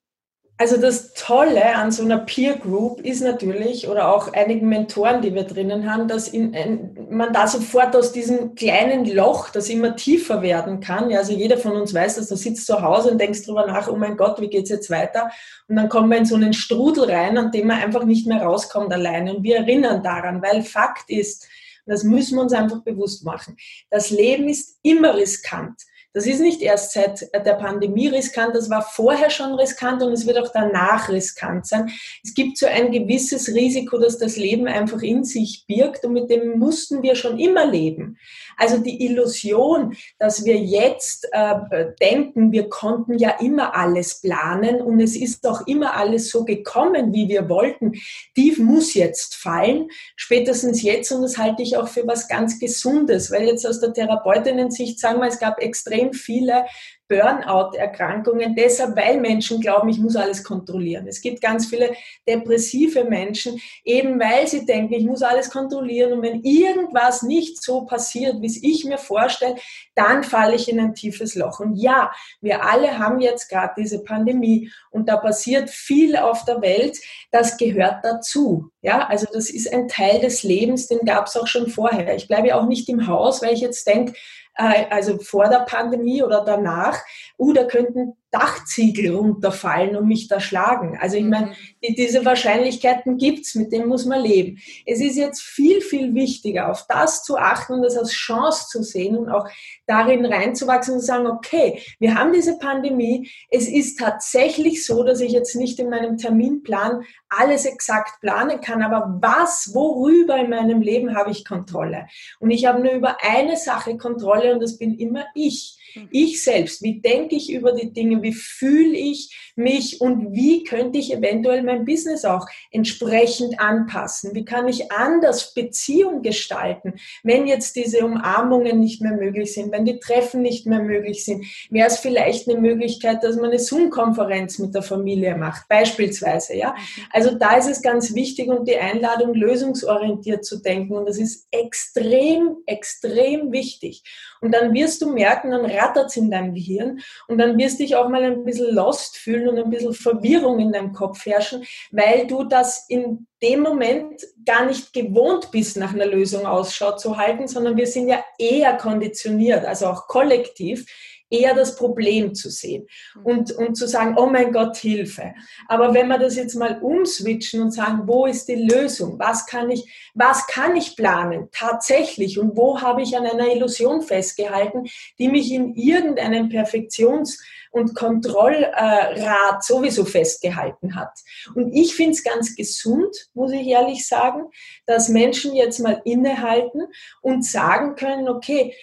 Also 0.61 0.77
das 0.77 1.15
Tolle 1.15 1.75
an 1.75 1.91
so 1.91 2.03
einer 2.03 2.19
Peer 2.19 2.59
Group 2.59 3.01
ist 3.01 3.23
natürlich, 3.23 3.89
oder 3.89 4.15
auch 4.15 4.35
einigen 4.35 4.69
Mentoren, 4.69 5.23
die 5.23 5.35
wir 5.35 5.45
drinnen 5.45 5.91
haben, 5.91 6.07
dass 6.07 6.29
in, 6.29 6.53
in, 6.53 7.09
man 7.09 7.33
da 7.33 7.47
sofort 7.47 7.97
aus 7.97 8.13
diesem 8.13 8.55
kleinen 8.57 9.07
Loch, 9.07 9.49
das 9.49 9.71
immer 9.71 9.97
tiefer 9.97 10.43
werden 10.43 10.81
kann, 10.81 11.09
ja, 11.09 11.21
also 11.21 11.33
jeder 11.33 11.57
von 11.57 11.73
uns 11.73 11.95
weiß, 11.95 12.17
dass 12.17 12.29
du 12.29 12.37
sitzt 12.37 12.67
zu 12.67 12.83
Hause 12.83 13.11
und 13.11 13.19
denkst 13.19 13.47
drüber 13.47 13.67
nach, 13.67 13.89
oh 13.89 13.97
mein 13.97 14.19
Gott, 14.19 14.39
wie 14.39 14.51
geht's 14.51 14.69
jetzt 14.69 14.91
weiter? 14.91 15.31
Und 15.67 15.77
dann 15.77 15.89
kommen 15.89 16.11
wir 16.11 16.19
in 16.19 16.27
so 16.27 16.35
einen 16.35 16.53
Strudel 16.53 17.11
rein, 17.11 17.39
an 17.39 17.51
dem 17.53 17.69
man 17.69 17.81
einfach 17.81 18.05
nicht 18.05 18.27
mehr 18.27 18.43
rauskommt 18.43 18.93
alleine. 18.93 19.37
Und 19.37 19.43
wir 19.43 19.57
erinnern 19.57 20.03
daran, 20.03 20.43
weil 20.43 20.61
Fakt 20.61 21.09
ist, 21.09 21.49
das 21.87 22.05
müssen 22.05 22.37
wir 22.37 22.43
uns 22.43 22.53
einfach 22.53 22.83
bewusst 22.83 23.25
machen, 23.25 23.57
das 23.89 24.11
Leben 24.11 24.47
ist 24.47 24.79
immer 24.83 25.17
riskant. 25.17 25.81
Das 26.13 26.27
ist 26.27 26.41
nicht 26.41 26.61
erst 26.61 26.93
seit 26.93 27.31
der 27.33 27.55
Pandemie 27.55 28.09
riskant, 28.09 28.55
das 28.55 28.69
war 28.69 28.83
vorher 28.83 29.31
schon 29.31 29.55
riskant 29.55 30.03
und 30.03 30.13
es 30.13 30.27
wird 30.27 30.39
auch 30.39 30.51
danach 30.53 31.09
riskant 31.09 31.67
sein. 31.67 31.91
Es 32.25 32.35
gibt 32.35 32.59
so 32.59 32.67
ein 32.67 32.91
gewisses 32.91 33.49
Risiko, 33.49 33.97
das 33.99 34.19
das 34.19 34.37
Leben 34.37 34.67
einfach 34.67 35.03
in 35.03 35.23
sich 35.23 35.65
birgt 35.69 36.05
und 36.05 36.13
mit 36.13 36.29
dem 36.29 36.59
mussten 36.59 37.03
wir 37.03 37.15
schon 37.15 37.39
immer 37.39 37.65
leben. 37.65 38.19
Also 38.61 38.79
die 38.79 39.05
Illusion, 39.05 39.97
dass 40.19 40.45
wir 40.45 40.57
jetzt 40.57 41.29
äh, 41.33 41.55
denken, 42.01 42.53
wir 42.53 42.69
konnten 42.69 43.19
ja 43.19 43.31
immer 43.41 43.77
alles 43.77 44.21
planen 44.21 44.81
und 44.81 45.01
es 45.01 45.17
ist 45.17 45.47
auch 45.47 45.67
immer 45.67 45.95
alles 45.95 46.31
so 46.31 46.45
gekommen, 46.45 47.13
wie 47.13 47.29
wir 47.29 47.49
wollten, 47.49 47.93
die 48.37 48.55
muss 48.59 48.95
jetzt 48.95 49.35
fallen, 49.35 49.89
spätestens 50.17 50.83
jetzt 50.83 51.13
und 51.13 51.23
das 51.23 51.39
halte 51.39 51.63
ich 51.63 51.77
auch 51.77 51.89
für 51.89 52.07
was 52.07 52.29
ganz 52.29 52.59
Gesundes, 52.59 53.31
weil 53.31 53.45
jetzt 53.45 53.67
aus 53.67 53.81
der 53.81 53.93
Therapeutinnen-Sicht 53.93 54.99
sagen 54.99 55.21
wir, 55.21 55.29
es 55.29 55.39
gab 55.39 55.61
extrem 55.61 56.01
extrem 56.01 56.13
viele 56.13 56.65
Burnout-Erkrankungen, 57.11 58.55
deshalb, 58.55 58.97
weil 58.97 59.21
Menschen 59.21 59.61
glauben, 59.61 59.89
ich 59.89 59.99
muss 59.99 60.15
alles 60.15 60.45
kontrollieren. 60.45 61.09
Es 61.09 61.21
gibt 61.21 61.41
ganz 61.41 61.67
viele 61.67 61.91
depressive 62.27 63.05
Menschen, 63.05 63.61
eben 63.85 64.19
weil 64.21 64.47
sie 64.47 64.65
denken, 64.65 64.95
ich 64.95 65.05
muss 65.05 65.23
alles 65.23 65.51
kontrollieren 65.51 66.13
und 66.13 66.23
wenn 66.23 66.43
irgendwas 66.45 67.23
nicht 67.23 67.63
so 67.63 67.85
passiert, 67.85 68.41
wie 68.41 68.47
es 68.47 68.63
ich 68.63 68.85
mir 68.85 68.99
vorstelle, 68.99 69.57
dann 69.97 70.23
falle 70.23 70.55
ich 70.55 70.71
in 70.71 70.79
ein 70.79 70.95
tiefes 70.95 71.35
Loch. 71.35 71.59
Und 71.59 71.77
ja, 71.77 72.13
wir 72.41 72.65
alle 72.65 72.99
haben 72.99 73.21
jetzt 73.21 73.49
gerade 73.49 73.75
diese 73.77 74.05
Pandemie 74.05 74.71
und 74.91 75.09
da 75.09 75.17
passiert 75.17 75.69
viel 75.69 76.17
auf 76.17 76.45
der 76.45 76.63
Welt, 76.63 76.97
das 77.33 77.57
gehört 77.57 78.05
dazu. 78.05 78.71
Ja, 78.83 79.09
also 79.09 79.27
das 79.31 79.51
ist 79.51 79.73
ein 79.73 79.89
Teil 79.89 80.21
des 80.21 80.45
Lebens, 80.45 80.87
den 80.87 81.01
gab 81.01 81.27
es 81.27 81.37
auch 81.37 81.49
schon 81.49 81.69
vorher. 81.69 82.15
Ich 82.15 82.29
bleibe 82.29 82.55
auch 82.55 82.67
nicht 82.67 82.89
im 82.89 83.09
Haus, 83.09 83.43
weil 83.43 83.53
ich 83.53 83.61
jetzt 83.61 83.87
denke, 83.87 84.15
also 84.55 85.19
vor 85.19 85.49
der 85.49 85.61
Pandemie 85.61 86.23
oder 86.23 86.45
danach, 86.45 86.99
uh, 87.39 87.53
da 87.53 87.65
könnten 87.65 88.17
Dachziegel 88.31 89.15
runterfallen 89.15 89.97
und 89.97 90.07
mich 90.07 90.29
da 90.29 90.39
schlagen. 90.39 90.97
Also 91.01 91.17
ich 91.17 91.25
meine, 91.25 91.49
mhm. 91.49 91.95
diese 91.97 92.25
Wahrscheinlichkeiten 92.25 93.19
gibt's, 93.19 93.57
mit 93.57 93.73
denen 93.73 93.89
muss 93.89 94.07
man 94.07 94.23
leben. 94.23 94.59
Es 94.87 95.01
ist 95.01 95.17
jetzt 95.17 95.43
viel, 95.43 95.81
viel 95.81 96.15
wichtiger, 96.15 96.71
auf 96.71 96.87
das 96.89 97.25
zu 97.25 97.37
achten 97.37 97.75
und 97.75 97.83
das 97.83 97.97
als 97.97 98.13
Chance 98.13 98.67
zu 98.69 98.83
sehen 98.85 99.17
und 99.17 99.29
auch 99.29 99.49
darin 99.87 100.25
reinzuwachsen 100.25 100.95
und 100.95 101.01
zu 101.01 101.07
sagen, 101.07 101.27
okay, 101.27 101.83
wir 101.99 102.15
haben 102.15 102.33
diese 102.33 102.57
Pandemie. 102.59 103.29
Es 103.51 103.69
ist 103.69 103.99
tatsächlich 103.99 104.87
so, 104.87 105.03
dass 105.03 105.21
ich 105.21 105.33
jetzt 105.33 105.57
nicht 105.57 105.81
in 105.81 105.91
meinem 105.91 106.17
Terminplan 106.17 107.03
alles 107.29 107.65
exakt 107.65 108.21
planen 108.21 108.61
kann, 108.61 108.83
aber 108.83 109.19
was, 109.21 109.71
worüber 109.75 110.37
in 110.37 110.51
meinem 110.51 110.83
Leben 110.83 111.17
habe 111.17 111.31
ich 111.33 111.45
Kontrolle? 111.45 112.07
Und 112.39 112.51
ich 112.51 112.67
habe 112.67 112.81
nur 112.81 112.93
über 112.93 113.17
eine 113.23 113.57
Sache 113.57 113.97
Kontrolle 113.97 114.55
und 114.55 114.61
das 114.61 114.79
bin 114.79 114.97
immer 114.97 115.25
ich. 115.35 115.80
Mhm. 115.95 116.09
Ich 116.11 116.43
selbst, 116.43 116.83
wie 116.83 117.01
denke 117.01 117.37
ich 117.37 117.53
über 117.53 117.73
die 117.73 117.93
Dinge, 117.93 118.23
wie 118.23 118.33
fühle 118.33 118.97
ich 118.97 119.53
mich 119.57 120.01
und 120.01 120.33
wie 120.33 120.65
könnte 120.65 120.99
ich 120.99 121.13
eventuell 121.13 121.63
mein 121.63 121.85
Business 121.85 122.25
auch 122.25 122.47
entsprechend 122.71 123.61
anpassen? 123.61 124.35
Wie 124.35 124.45
kann 124.45 124.69
ich 124.69 124.91
anders 124.93 125.55
Beziehung 125.55 126.23
gestalten, 126.23 126.95
wenn 127.23 127.47
jetzt 127.47 127.77
diese 127.77 128.05
Umarmungen 128.05 128.79
nicht 128.79 129.03
mehr 129.03 129.13
möglich 129.13 129.55
sind, 129.55 129.73
wenn 129.73 129.85
die 129.85 130.01
Treffen 130.01 130.43
nicht 130.43 130.67
mehr 130.67 130.83
möglich 130.83 131.25
sind? 131.25 131.45
Wäre 131.71 131.89
es 131.89 131.99
vielleicht 131.99 132.49
eine 132.49 132.61
Möglichkeit, 132.61 133.23
dass 133.23 133.37
man 133.37 133.47
eine 133.47 133.59
Zoom-Konferenz 133.59 134.59
mit 134.59 134.75
der 134.75 134.83
Familie 134.83 135.37
macht, 135.37 135.69
beispielsweise, 135.69 136.57
ja? 136.57 136.71
Mhm. 136.71 137.03
Also 137.11 137.35
da 137.35 137.57
ist 137.57 137.69
es 137.69 137.83
ganz 137.83 138.15
wichtig 138.15 138.49
und 138.49 138.67
die 138.69 138.77
Einladung, 138.77 139.35
lösungsorientiert 139.35 140.45
zu 140.45 140.61
denken 140.61 140.95
und 140.95 141.09
das 141.09 141.19
ist 141.19 141.47
extrem, 141.51 142.57
extrem 142.67 143.53
wichtig. 143.53 144.03
Und 144.41 144.53
dann 144.53 144.73
wirst 144.73 145.03
du 145.03 145.13
merken, 145.13 145.51
dann 145.51 145.65
rattert 145.81 146.17
in 146.17 146.31
deinem 146.31 146.55
Gehirn 146.55 147.01
und 147.29 147.39
dann 147.39 147.57
wirst 147.59 147.79
du 147.79 147.85
dich 147.85 147.97
auch 147.97 148.09
mal 148.09 148.23
ein 148.23 148.45
bisschen 148.45 148.75
lost 148.75 149.17
fühlen 149.17 149.49
und 149.49 149.59
ein 149.59 149.71
bisschen 149.71 149.95
Verwirrung 149.95 150.59
in 150.61 150.73
deinem 150.73 150.93
Kopf 150.93 151.25
herrschen, 151.25 151.65
weil 151.91 152.27
du 152.27 152.45
das 152.45 152.87
in 152.89 153.27
dem 153.43 153.61
Moment 153.61 154.23
gar 154.45 154.67
nicht 154.67 154.93
gewohnt 154.93 155.51
bist, 155.51 155.77
nach 155.77 155.95
einer 155.95 156.07
Lösung 156.07 156.47
Ausschau 156.47 156.97
zu 156.97 157.17
halten, 157.17 157.49
sondern 157.49 157.77
wir 157.77 157.87
sind 157.87 158.09
ja 158.09 158.23
eher 158.39 158.77
konditioniert, 158.77 159.65
also 159.65 159.87
auch 159.87 160.07
kollektiv, 160.09 160.87
eher 161.31 161.55
das 161.55 161.77
Problem 161.77 162.35
zu 162.35 162.51
sehen 162.51 162.87
und, 163.25 163.53
und 163.53 163.77
zu 163.77 163.87
sagen, 163.87 164.17
oh 164.19 164.27
mein 164.27 164.53
Gott, 164.53 164.77
Hilfe. 164.77 165.33
Aber 165.69 165.95
wenn 165.95 166.09
wir 166.09 166.19
das 166.19 166.37
jetzt 166.37 166.57
mal 166.57 166.81
umswitchen 166.83 167.63
und 167.63 167.71
sagen, 167.71 168.03
wo 168.07 168.27
ist 168.27 168.49
die 168.49 168.57
Lösung? 168.57 169.19
Was 169.19 169.47
kann 169.47 169.71
ich, 169.71 170.11
was 170.15 170.47
kann 170.47 170.77
ich 170.77 170.97
planen 170.97 171.49
tatsächlich? 171.53 172.39
Und 172.39 172.57
wo 172.57 172.81
habe 172.81 173.03
ich 173.03 173.17
an 173.17 173.27
einer 173.27 173.53
Illusion 173.53 174.03
festgehalten, 174.03 174.87
die 175.19 175.29
mich 175.29 175.53
in 175.53 175.75
irgendeinem 175.75 176.49
Perfektions- 176.49 177.39
und 177.71 177.95
Kontrollrat 177.95 179.63
sowieso 179.63 180.05
festgehalten 180.05 180.97
hat. 180.97 181.13
Und 181.55 181.73
ich 181.73 181.95
finde 181.95 182.13
es 182.13 182.25
ganz 182.25 182.57
gesund, 182.57 183.29
muss 183.33 183.53
ich 183.53 183.67
ehrlich 183.67 184.07
sagen, 184.07 184.47
dass 184.87 185.09
Menschen 185.09 185.55
jetzt 185.55 185.79
mal 185.79 186.03
innehalten 186.05 186.89
und 187.21 187.45
sagen 187.45 187.95
können, 187.95 188.29
okay, 188.29 188.75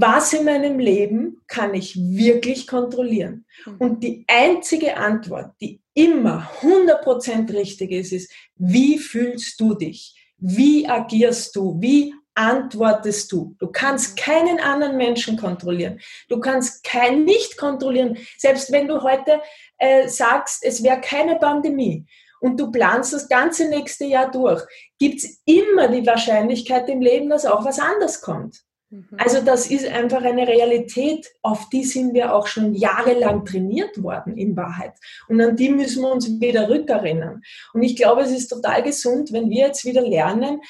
was 0.00 0.32
in 0.32 0.44
meinem 0.44 0.78
Leben 0.78 1.42
kann 1.46 1.74
ich 1.74 1.96
wirklich 1.96 2.66
kontrollieren? 2.66 3.44
Mhm. 3.66 3.76
Und 3.78 4.02
die 4.02 4.24
einzige 4.26 4.96
Antwort, 4.96 5.52
die 5.60 5.80
immer 5.94 6.50
100% 6.62 7.52
richtig 7.52 7.92
ist, 7.92 8.12
ist, 8.12 8.32
wie 8.56 8.98
fühlst 8.98 9.60
du 9.60 9.74
dich? 9.74 10.16
Wie 10.38 10.88
agierst 10.88 11.54
du? 11.54 11.76
Wie 11.80 12.14
antwortest 12.34 13.30
du. 13.30 13.54
Du 13.58 13.68
kannst 13.68 14.16
keinen 14.16 14.58
anderen 14.58 14.96
Menschen 14.96 15.36
kontrollieren. 15.36 16.00
Du 16.28 16.40
kannst 16.40 16.82
kein 16.82 17.24
nicht 17.24 17.58
kontrollieren. 17.58 18.16
Selbst 18.38 18.72
wenn 18.72 18.88
du 18.88 19.02
heute 19.02 19.42
äh, 19.78 20.08
sagst, 20.08 20.64
es 20.64 20.82
wäre 20.82 21.00
keine 21.00 21.36
Pandemie 21.36 22.06
und 22.40 22.58
du 22.58 22.70
planst 22.70 23.12
das 23.12 23.28
ganze 23.28 23.68
nächste 23.68 24.06
Jahr 24.06 24.30
durch, 24.30 24.62
gibt 24.98 25.22
es 25.22 25.42
immer 25.44 25.88
die 25.88 26.06
Wahrscheinlichkeit 26.06 26.88
im 26.88 27.02
Leben, 27.02 27.28
dass 27.28 27.44
auch 27.44 27.64
was 27.64 27.78
anders 27.78 28.22
kommt. 28.22 28.62
Mhm. 28.92 29.08
Also 29.16 29.40
das 29.40 29.70
ist 29.70 29.86
einfach 29.86 30.22
eine 30.22 30.46
Realität, 30.46 31.26
auf 31.40 31.68
die 31.70 31.84
sind 31.84 32.12
wir 32.12 32.34
auch 32.34 32.46
schon 32.46 32.74
jahrelang 32.74 33.44
trainiert 33.44 34.02
worden 34.02 34.36
in 34.36 34.54
Wahrheit. 34.56 34.92
Und 35.28 35.40
an 35.40 35.56
die 35.56 35.70
müssen 35.70 36.02
wir 36.02 36.12
uns 36.12 36.40
wieder 36.40 36.68
rückerinnern. 36.68 37.42
Und 37.72 37.82
ich 37.82 37.96
glaube, 37.96 38.20
es 38.22 38.30
ist 38.30 38.48
total 38.48 38.82
gesund, 38.82 39.32
wenn 39.32 39.48
wir 39.48 39.66
jetzt 39.66 39.84
wieder 39.86 40.02
lernen, 40.02 40.60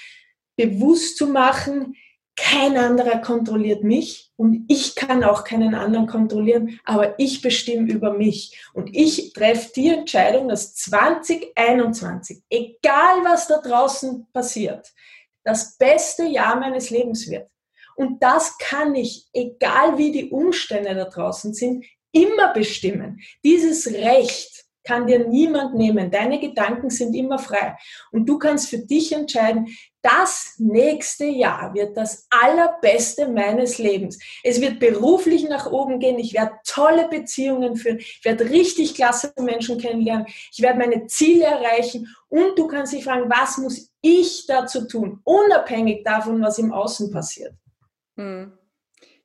bewusst 0.56 1.16
zu 1.16 1.26
machen, 1.26 1.96
kein 2.34 2.78
anderer 2.78 3.18
kontrolliert 3.18 3.84
mich 3.84 4.30
und 4.36 4.64
ich 4.68 4.94
kann 4.94 5.22
auch 5.22 5.44
keinen 5.44 5.74
anderen 5.74 6.06
kontrollieren, 6.06 6.80
aber 6.84 7.18
ich 7.18 7.42
bestimme 7.42 7.92
über 7.92 8.14
mich. 8.14 8.58
Und 8.72 8.96
ich 8.96 9.34
treffe 9.34 9.70
die 9.76 9.90
Entscheidung, 9.90 10.48
dass 10.48 10.74
2021, 10.76 12.42
egal 12.48 13.22
was 13.24 13.48
da 13.48 13.58
draußen 13.58 14.26
passiert, 14.32 14.92
das 15.44 15.76
beste 15.76 16.24
Jahr 16.24 16.58
meines 16.58 16.88
Lebens 16.88 17.28
wird. 17.28 17.48
Und 17.96 18.22
das 18.22 18.58
kann 18.58 18.94
ich, 18.94 19.26
egal 19.32 19.98
wie 19.98 20.12
die 20.12 20.30
Umstände 20.30 20.94
da 20.94 21.04
draußen 21.04 21.54
sind, 21.54 21.84
immer 22.12 22.52
bestimmen. 22.52 23.20
Dieses 23.44 23.86
Recht 23.92 24.62
kann 24.84 25.06
dir 25.06 25.26
niemand 25.26 25.74
nehmen. 25.74 26.10
Deine 26.10 26.40
Gedanken 26.40 26.90
sind 26.90 27.14
immer 27.14 27.38
frei. 27.38 27.76
Und 28.10 28.26
du 28.28 28.38
kannst 28.38 28.68
für 28.68 28.78
dich 28.78 29.12
entscheiden, 29.12 29.68
das 30.02 30.56
nächste 30.58 31.26
Jahr 31.26 31.72
wird 31.74 31.96
das 31.96 32.26
allerbeste 32.30 33.28
meines 33.28 33.78
Lebens. 33.78 34.18
Es 34.42 34.60
wird 34.60 34.80
beruflich 34.80 35.48
nach 35.48 35.70
oben 35.70 36.00
gehen. 36.00 36.18
Ich 36.18 36.34
werde 36.34 36.54
tolle 36.66 37.08
Beziehungen 37.08 37.76
führen. 37.76 37.98
Ich 37.98 38.24
werde 38.24 38.50
richtig 38.50 38.96
klasse 38.96 39.32
Menschen 39.38 39.78
kennenlernen. 39.78 40.26
Ich 40.52 40.60
werde 40.60 40.78
meine 40.80 41.06
Ziele 41.06 41.44
erreichen. 41.44 42.08
Und 42.28 42.58
du 42.58 42.66
kannst 42.66 42.92
dich 42.92 43.04
fragen, 43.04 43.30
was 43.30 43.58
muss 43.58 43.92
ich 44.00 44.46
dazu 44.46 44.88
tun, 44.88 45.20
unabhängig 45.22 46.02
davon, 46.02 46.42
was 46.42 46.58
im 46.58 46.72
Außen 46.72 47.12
passiert. 47.12 47.54
Hm. 48.16 48.52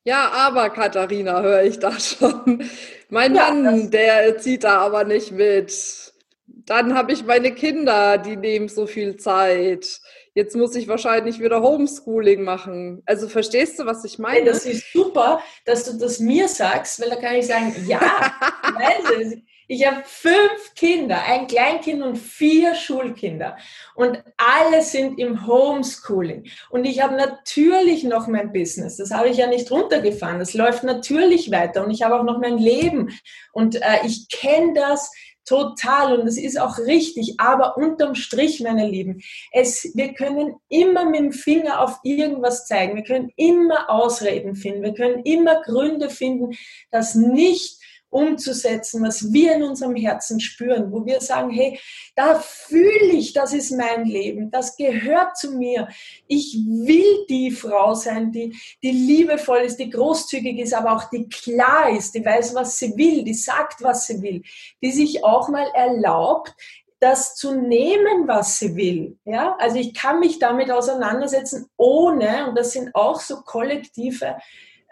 Ja, 0.03 0.32
aber 0.32 0.70
Katharina, 0.70 1.41
höre 1.41 1.63
ich 1.63 1.79
da 1.79 1.91
schon. 2.00 2.63
Mein 3.10 3.36
ja, 3.36 3.51
Mann, 3.51 3.91
der 3.91 4.38
zieht 4.38 4.63
da 4.63 4.79
aber 4.79 5.03
nicht 5.03 5.32
mit. 5.32 6.13
Dann 6.46 6.94
habe 6.94 7.12
ich 7.12 7.25
meine 7.25 7.53
Kinder, 7.53 8.17
die 8.17 8.38
nehmen 8.38 8.70
so 8.70 8.88
viel 8.88 9.17
Zeit. 9.17 10.00
Jetzt 10.34 10.56
muss 10.56 10.75
ich 10.75 10.88
wahrscheinlich 10.88 11.39
wieder 11.39 11.62
Homeschooling 11.62 12.44
machen. 12.44 13.01
Also 13.06 13.27
verstehst 13.27 13.79
du, 13.79 13.86
was 13.86 14.06
ich 14.06 14.20
meine? 14.20 14.46
das 14.46 14.65
ist 14.65 14.94
super, 14.94 15.41
dass 15.65 15.84
du 15.86 15.98
das 15.98 16.20
mir 16.20 16.48
sagst, 16.48 17.01
weil 17.01 17.10
da 17.10 17.15
kann 17.15 17.36
ich 17.36 17.48
sagen, 17.48 17.74
ja, 17.88 18.00
weiß 18.63 19.38
ich 19.68 19.86
habe 19.86 20.04
fünf 20.06 20.74
Kinder, 20.76 21.22
ein 21.26 21.48
Kleinkind 21.48 22.02
und 22.02 22.18
vier 22.18 22.74
Schulkinder. 22.74 23.58
Und 23.96 24.24
alle 24.38 24.82
sind 24.82 25.20
im 25.20 25.46
Homeschooling. 25.46 26.46
Und 26.70 26.86
ich 26.86 27.02
habe 27.02 27.16
natürlich 27.16 28.04
noch 28.04 28.28
mein 28.28 28.54
Business. 28.54 28.98
Das 28.98 29.12
habe 29.12 29.30
ich 29.30 29.38
ja 29.38 29.48
nicht 29.48 29.70
runtergefahren. 29.70 30.40
Das 30.40 30.54
läuft 30.54 30.84
natürlich 30.84 31.52
weiter. 31.52 31.84
Und 31.84 31.92
ich 31.92 32.04
habe 32.04 32.18
auch 32.18 32.24
noch 32.24 32.40
mein 32.40 32.58
Leben. 32.58 33.12
Und 33.52 33.76
äh, 33.76 34.06
ich 34.06 34.30
kenne 34.30 34.74
das 34.74 35.12
total 35.48 36.20
und 36.20 36.26
das 36.26 36.38
ist 36.38 36.60
auch 36.60 36.78
richtig, 36.78 37.40
aber 37.40 37.78
unterm 37.78 38.16
Strich, 38.16 38.60
meine 38.60 38.86
Lieben, 38.86 39.22
es, 39.54 39.90
wir 39.96 40.14
können 40.14 40.56
immer 40.68 41.06
mit 41.06 41.22
dem 41.22 41.32
Finger 41.32 41.82
auf 41.82 42.00
irgendwas 42.04 42.68
zeigen, 42.68 42.98
wir 42.98 43.04
können 43.04 43.32
immer 43.38 43.90
Ausreden 43.90 44.56
finden, 44.56 44.84
wir 44.84 44.94
können 44.94 45.24
immer 45.24 45.62
Gründe 45.62 46.10
finden, 46.10 46.58
das 46.92 47.16
nicht 47.16 47.76
umzusetzen, 48.10 49.04
was 49.04 49.32
wir 49.34 49.56
in 49.56 49.64
unserem 49.64 49.96
Herzen 49.96 50.40
spüren, 50.40 50.92
wo 50.92 51.06
wir 51.06 51.22
sagen, 51.22 51.50
hey, 51.50 51.80
da 52.16 52.36
fühle 52.36 53.14
ich, 53.14 53.34
das 53.34 53.54
ist 53.54 53.72
mein 53.72 54.06
Leben, 54.06 54.50
das 54.50 54.76
gehört 54.78 55.38
zu 55.38 55.52
mir. 55.52 55.88
Ich 56.28 56.58
will 56.66 57.26
die 57.30 57.52
Frau 57.52 57.94
sein, 57.94 58.32
die, 58.32 58.56
die 58.82 58.92
liebevoll 58.92 59.60
ist, 59.60 59.78
die 59.78 59.90
großzügig 59.90 60.60
ist, 60.60 60.74
aber 60.74 60.96
auch 60.96 61.10
die 61.10 61.28
klar 61.28 61.90
ist, 61.90 62.16
die 62.16 62.26
weiß, 62.26 62.56
was 62.56 62.80
sie 62.80 62.96
will, 62.98 63.24
die 63.24 63.34
sagt, 63.34 63.84
was 63.84 64.08
sie 64.08 64.22
will, 64.22 64.42
die 64.82 64.92
sich 64.92 65.24
auch 65.24 65.50
mal 65.50 65.68
erlaubt, 65.74 66.56
das 67.00 67.36
zu 67.36 67.54
nehmen, 67.56 68.28
was 68.28 68.58
sie 68.58 68.76
will. 68.76 69.18
Ja, 69.26 69.56
also 69.60 69.78
ich 69.78 69.94
kann 69.94 70.20
mich 70.20 70.40
damit 70.40 70.72
auseinandersetzen, 70.72 71.70
ohne, 71.78 72.50
und 72.50 72.58
das 72.58 72.72
sind 72.72 72.96
auch 72.96 73.20
so 73.20 73.42
kollektive 73.42 74.38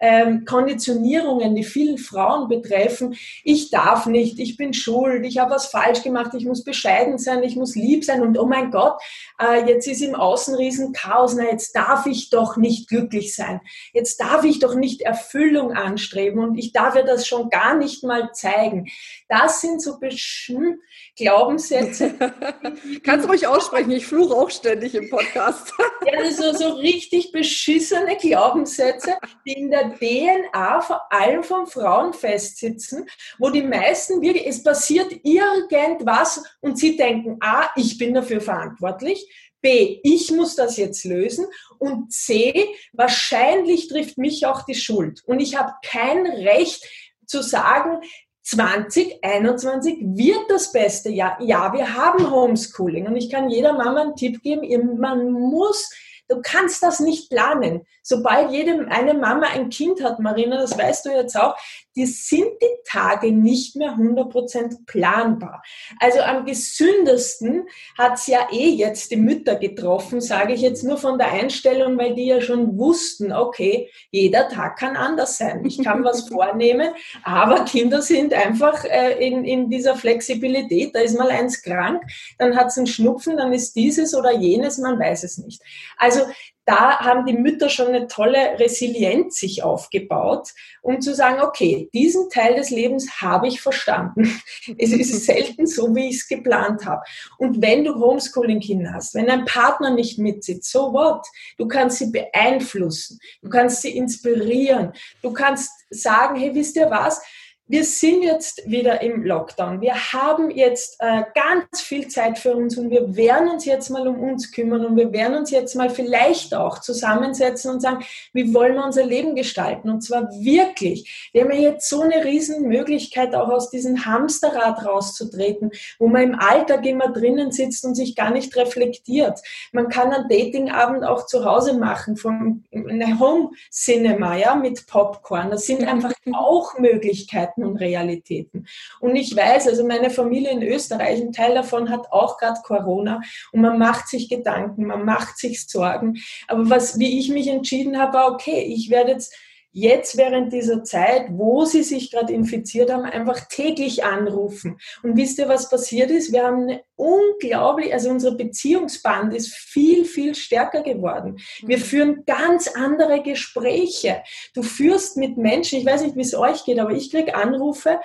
ähm, 0.01 0.45
Konditionierungen, 0.45 1.55
die 1.55 1.63
vielen 1.63 1.97
Frauen 1.97 2.47
betreffen. 2.47 3.15
Ich 3.43 3.69
darf 3.69 4.05
nicht, 4.05 4.39
ich 4.39 4.57
bin 4.57 4.73
schuld, 4.73 5.25
ich 5.25 5.37
habe 5.37 5.51
was 5.51 5.67
falsch 5.67 6.03
gemacht, 6.03 6.33
ich 6.33 6.45
muss 6.45 6.63
bescheiden 6.63 7.17
sein, 7.17 7.43
ich 7.43 7.55
muss 7.55 7.75
lieb 7.75 8.03
sein 8.03 8.21
und 8.21 8.37
oh 8.37 8.45
mein 8.45 8.71
Gott, 8.71 9.01
äh, 9.39 9.67
jetzt 9.67 9.87
ist 9.87 10.01
im 10.01 10.15
Außen 10.15 10.55
Chaos, 10.93 11.35
na 11.35 11.45
jetzt 11.45 11.75
darf 11.75 12.05
ich 12.05 12.29
doch 12.29 12.57
nicht 12.57 12.89
glücklich 12.89 13.35
sein, 13.35 13.61
jetzt 13.93 14.19
darf 14.19 14.43
ich 14.43 14.59
doch 14.59 14.75
nicht 14.75 15.01
Erfüllung 15.01 15.71
anstreben 15.71 16.43
und 16.43 16.57
ich 16.57 16.73
darf 16.73 16.95
ja 16.95 17.03
das 17.03 17.27
schon 17.27 17.49
gar 17.49 17.75
nicht 17.75 18.03
mal 18.03 18.31
zeigen. 18.33 18.87
Das 19.29 19.61
sind 19.61 19.81
so 19.81 19.99
Beschm 19.99 20.75
Glaubenssätze. 21.17 22.13
Kannst 23.03 23.25
du 23.25 23.29
ruhig 23.29 23.47
aussprechen, 23.47 23.91
ich 23.91 24.05
fluche 24.05 24.35
auch 24.35 24.49
ständig 24.49 24.95
im 24.95 25.09
Podcast. 25.09 25.71
ja, 26.05 26.31
so, 26.31 26.53
so 26.53 26.73
richtig 26.75 27.31
beschissene 27.31 28.17
Glaubenssätze, 28.17 29.15
die 29.45 29.53
in 29.53 29.71
der 29.71 29.84
DNA 29.93 30.81
vor 30.81 31.11
allem 31.11 31.43
von 31.43 31.67
Frauen 31.67 32.13
festsitzen, 32.13 33.07
wo 33.37 33.49
die 33.49 33.63
meisten 33.63 34.21
wirklich, 34.21 34.47
es 34.47 34.63
passiert 34.63 35.11
irgendwas 35.23 36.43
und 36.61 36.77
sie 36.77 36.95
denken, 36.95 37.37
A, 37.41 37.69
ich 37.75 37.97
bin 37.97 38.13
dafür 38.13 38.41
verantwortlich, 38.41 39.29
B, 39.61 39.99
ich 40.03 40.31
muss 40.31 40.55
das 40.55 40.77
jetzt 40.77 41.05
lösen 41.05 41.45
und 41.79 42.11
C, 42.11 42.69
wahrscheinlich 42.93 43.87
trifft 43.87 44.17
mich 44.17 44.45
auch 44.45 44.63
die 44.63 44.75
Schuld 44.75 45.23
und 45.25 45.39
ich 45.39 45.55
habe 45.55 45.73
kein 45.83 46.25
Recht 46.25 46.85
zu 47.25 47.41
sagen, 47.41 48.01
2021 48.43 49.97
wird 50.01 50.49
das 50.49 50.71
beste 50.71 51.09
Jahr. 51.09 51.41
Ja, 51.41 51.73
wir 51.73 51.95
haben 51.95 52.29
Homeschooling 52.29 53.07
und 53.07 53.15
ich 53.15 53.31
kann 53.31 53.49
jeder 53.49 53.73
Mama 53.73 54.03
einen 54.03 54.15
Tipp 54.15 54.43
geben, 54.43 54.99
man 54.99 55.31
muss 55.31 55.89
Du 56.27 56.41
kannst 56.41 56.81
das 56.81 56.99
nicht 56.99 57.29
planen. 57.29 57.85
Sobald 58.01 58.51
jede, 58.51 58.87
eine 58.89 59.13
Mama 59.13 59.47
ein 59.47 59.69
Kind 59.69 60.03
hat, 60.03 60.19
Marina, 60.19 60.57
das 60.57 60.77
weißt 60.77 61.05
du 61.05 61.09
jetzt 61.09 61.35
auch, 61.35 61.55
die 61.95 62.05
sind 62.05 62.47
die 62.61 62.75
Tage 62.85 63.31
nicht 63.31 63.75
mehr 63.75 63.91
100% 63.91 64.85
planbar. 64.85 65.63
Also 65.99 66.19
am 66.21 66.45
gesündesten 66.45 67.67
hat's 67.97 68.27
ja 68.27 68.47
eh 68.51 68.69
jetzt 68.69 69.11
die 69.11 69.17
Mütter 69.17 69.55
getroffen, 69.55 70.21
sage 70.21 70.53
ich 70.53 70.61
jetzt 70.61 70.83
nur 70.83 70.97
von 70.97 71.17
der 71.17 71.31
Einstellung, 71.31 71.97
weil 71.97 72.15
die 72.15 72.27
ja 72.27 72.41
schon 72.41 72.77
wussten, 72.77 73.31
okay, 73.31 73.89
jeder 74.11 74.49
Tag 74.49 74.77
kann 74.77 74.95
anders 74.95 75.37
sein. 75.37 75.63
Ich 75.65 75.83
kann 75.83 76.03
was 76.03 76.27
vornehmen, 76.29 76.93
aber 77.23 77.65
Kinder 77.65 78.01
sind 78.01 78.33
einfach 78.33 78.83
äh, 78.85 79.25
in, 79.25 79.45
in 79.45 79.69
dieser 79.69 79.95
Flexibilität. 79.95 80.95
Da 80.95 80.99
ist 80.99 81.17
mal 81.17 81.29
eins 81.29 81.61
krank, 81.61 82.03
dann 82.37 82.55
hat's 82.55 82.77
einen 82.77 82.87
Schnupfen, 82.87 83.37
dann 83.37 83.53
ist 83.53 83.75
dieses 83.75 84.15
oder 84.15 84.33
jenes, 84.33 84.77
man 84.77 84.99
weiß 84.99 85.23
es 85.23 85.37
nicht. 85.37 85.61
Also 85.97 86.21
da 86.65 86.99
haben 86.99 87.25
die 87.25 87.33
Mütter 87.33 87.69
schon 87.69 87.87
eine 87.87 88.07
tolle 88.07 88.59
Resilienz 88.59 89.37
sich 89.37 89.63
aufgebaut, 89.63 90.49
um 90.81 90.99
zu 90.99 91.13
sagen, 91.13 91.41
okay, 91.41 91.89
diesen 91.93 92.29
Teil 92.29 92.55
des 92.55 92.71
Lebens 92.71 93.21
habe 93.21 93.47
ich 93.47 93.61
verstanden. 93.61 94.41
Es 94.77 94.91
ist 94.91 95.25
selten 95.25 95.67
so, 95.67 95.95
wie 95.95 96.09
ich 96.09 96.17
es 96.17 96.27
geplant 96.27 96.85
habe. 96.85 97.03
Und 97.37 97.61
wenn 97.61 97.83
du 97.83 97.95
Homeschooling-Kinder 97.95 98.93
hast, 98.93 99.13
wenn 99.13 99.29
ein 99.29 99.45
Partner 99.45 99.91
nicht 99.91 100.17
mitsitzt, 100.17 100.71
so 100.71 100.91
what? 100.91 101.25
Du 101.57 101.67
kannst 101.67 101.99
sie 101.99 102.11
beeinflussen, 102.11 103.19
du 103.41 103.49
kannst 103.49 103.81
sie 103.83 103.95
inspirieren, 103.95 104.93
du 105.21 105.31
kannst 105.33 105.71
sagen, 105.89 106.35
hey, 106.35 106.53
wisst 106.53 106.75
ihr 106.75 106.89
was? 106.89 107.21
Wir 107.67 107.83
sind 107.83 108.21
jetzt 108.21 108.69
wieder 108.69 109.01
im 109.01 109.23
Lockdown. 109.23 109.81
Wir 109.81 109.95
haben 110.13 110.51
jetzt 110.51 110.97
äh, 110.99 111.23
ganz 111.33 111.81
viel 111.81 112.07
Zeit 112.09 112.37
für 112.37 112.55
uns 112.55 112.77
und 112.77 112.91
wir 112.91 113.15
werden 113.15 113.49
uns 113.49 113.65
jetzt 113.65 113.89
mal 113.89 114.07
um 114.07 114.19
uns 114.19 114.51
kümmern 114.51 114.85
und 114.85 114.95
wir 114.95 115.11
werden 115.11 115.35
uns 115.35 115.49
jetzt 115.49 115.75
mal 115.75 115.89
vielleicht 115.89 116.53
auch 116.53 116.77
zusammensetzen 116.77 117.71
und 117.71 117.81
sagen, 117.81 118.05
wie 118.33 118.53
wollen 118.53 118.75
wir 118.75 118.85
unser 118.85 119.03
Leben 119.03 119.35
gestalten? 119.35 119.89
Und 119.89 120.01
zwar 120.01 120.29
wirklich. 120.31 121.29
Wir 121.33 121.43
haben 121.43 121.51
ja 121.53 121.71
jetzt 121.71 121.89
so 121.89 122.01
eine 122.01 122.23
riesen 122.23 122.67
Möglichkeit, 122.67 123.33
auch 123.33 123.49
aus 123.49 123.71
diesem 123.71 124.05
Hamsterrad 124.05 124.85
rauszutreten, 124.85 125.71
wo 125.97 126.07
man 126.07 126.21
im 126.21 126.39
Alltag 126.39 126.85
immer 126.85 127.11
drinnen 127.11 127.51
sitzt 127.51 127.83
und 127.83 127.95
sich 127.95 128.15
gar 128.15 128.29
nicht 128.29 128.55
reflektiert. 128.55 129.39
Man 129.71 129.89
kann 129.89 130.13
einen 130.13 130.29
Datingabend 130.29 131.03
auch 131.03 131.25
zu 131.25 131.45
Hause 131.45 131.73
machen, 131.79 132.15
von 132.15 132.63
einem 132.71 133.19
Home 133.19 133.49
Cinema, 133.71 134.35
ja, 134.35 134.53
mit 134.53 134.85
Popcorn. 134.85 135.49
Das 135.49 135.65
sind 135.65 135.83
einfach 135.87 136.11
auch 136.31 136.77
Möglichkeiten. 136.77 137.54
Fakten 137.55 137.63
und 137.63 137.77
Realitäten. 137.77 138.67
Und 138.99 139.15
ich 139.15 139.35
weiß, 139.35 139.67
also 139.67 139.85
meine 139.87 140.09
Familie 140.09 140.51
in 140.51 140.61
Österreich, 140.61 141.21
ein 141.21 141.31
Teil 141.31 141.55
davon 141.55 141.89
hat 141.89 142.11
auch 142.11 142.37
gerade 142.37 142.59
Corona 142.63 143.21
und 143.51 143.61
man 143.61 143.77
macht 143.79 144.07
sich 144.07 144.29
Gedanken, 144.29 144.85
man 144.85 145.05
macht 145.05 145.37
sich 145.37 145.65
Sorgen. 145.65 146.17
Aber 146.47 146.69
was, 146.69 146.99
wie 146.99 147.19
ich 147.19 147.29
mich 147.29 147.47
entschieden 147.47 147.97
habe, 147.97 148.33
okay, 148.33 148.61
ich 148.61 148.89
werde 148.89 149.11
jetzt 149.11 149.33
jetzt 149.75 150.15
während 150.15 150.53
dieser 150.53 150.85
Zeit, 150.85 151.25
wo 151.31 151.65
sie 151.65 151.83
sich 151.83 152.09
gerade 152.09 152.31
infiziert 152.31 152.89
haben, 152.89 153.03
einfach 153.03 153.41
täglich 153.49 154.05
anrufen. 154.05 154.79
Und 155.03 155.17
wisst 155.17 155.37
ihr, 155.37 155.49
was 155.49 155.69
passiert 155.69 156.11
ist? 156.11 156.31
Wir 156.31 156.45
haben 156.45 156.63
eine 156.63 156.83
unglaublich, 156.95 157.91
also 157.91 158.09
unsere 158.09 158.37
Beziehungsband 158.37 159.33
ist 159.33 159.53
viel, 159.53 160.05
viel 160.05 160.33
stärker 160.33 160.81
geworden. 160.81 161.39
Wir 161.61 161.77
mhm. 161.77 161.81
führen 161.81 162.23
ganz 162.25 162.69
andere 162.69 163.21
Gespräche. 163.21 164.23
Du 164.53 164.63
führst 164.63 165.17
mit 165.17 165.35
Menschen, 165.37 165.79
ich 165.79 165.85
weiß 165.85 166.03
nicht, 166.03 166.15
wie 166.15 166.21
es 166.21 166.35
euch 166.35 166.63
geht, 166.63 166.79
aber 166.79 166.91
ich 166.91 167.11
kriege 167.11 167.35
Anrufe. 167.35 167.99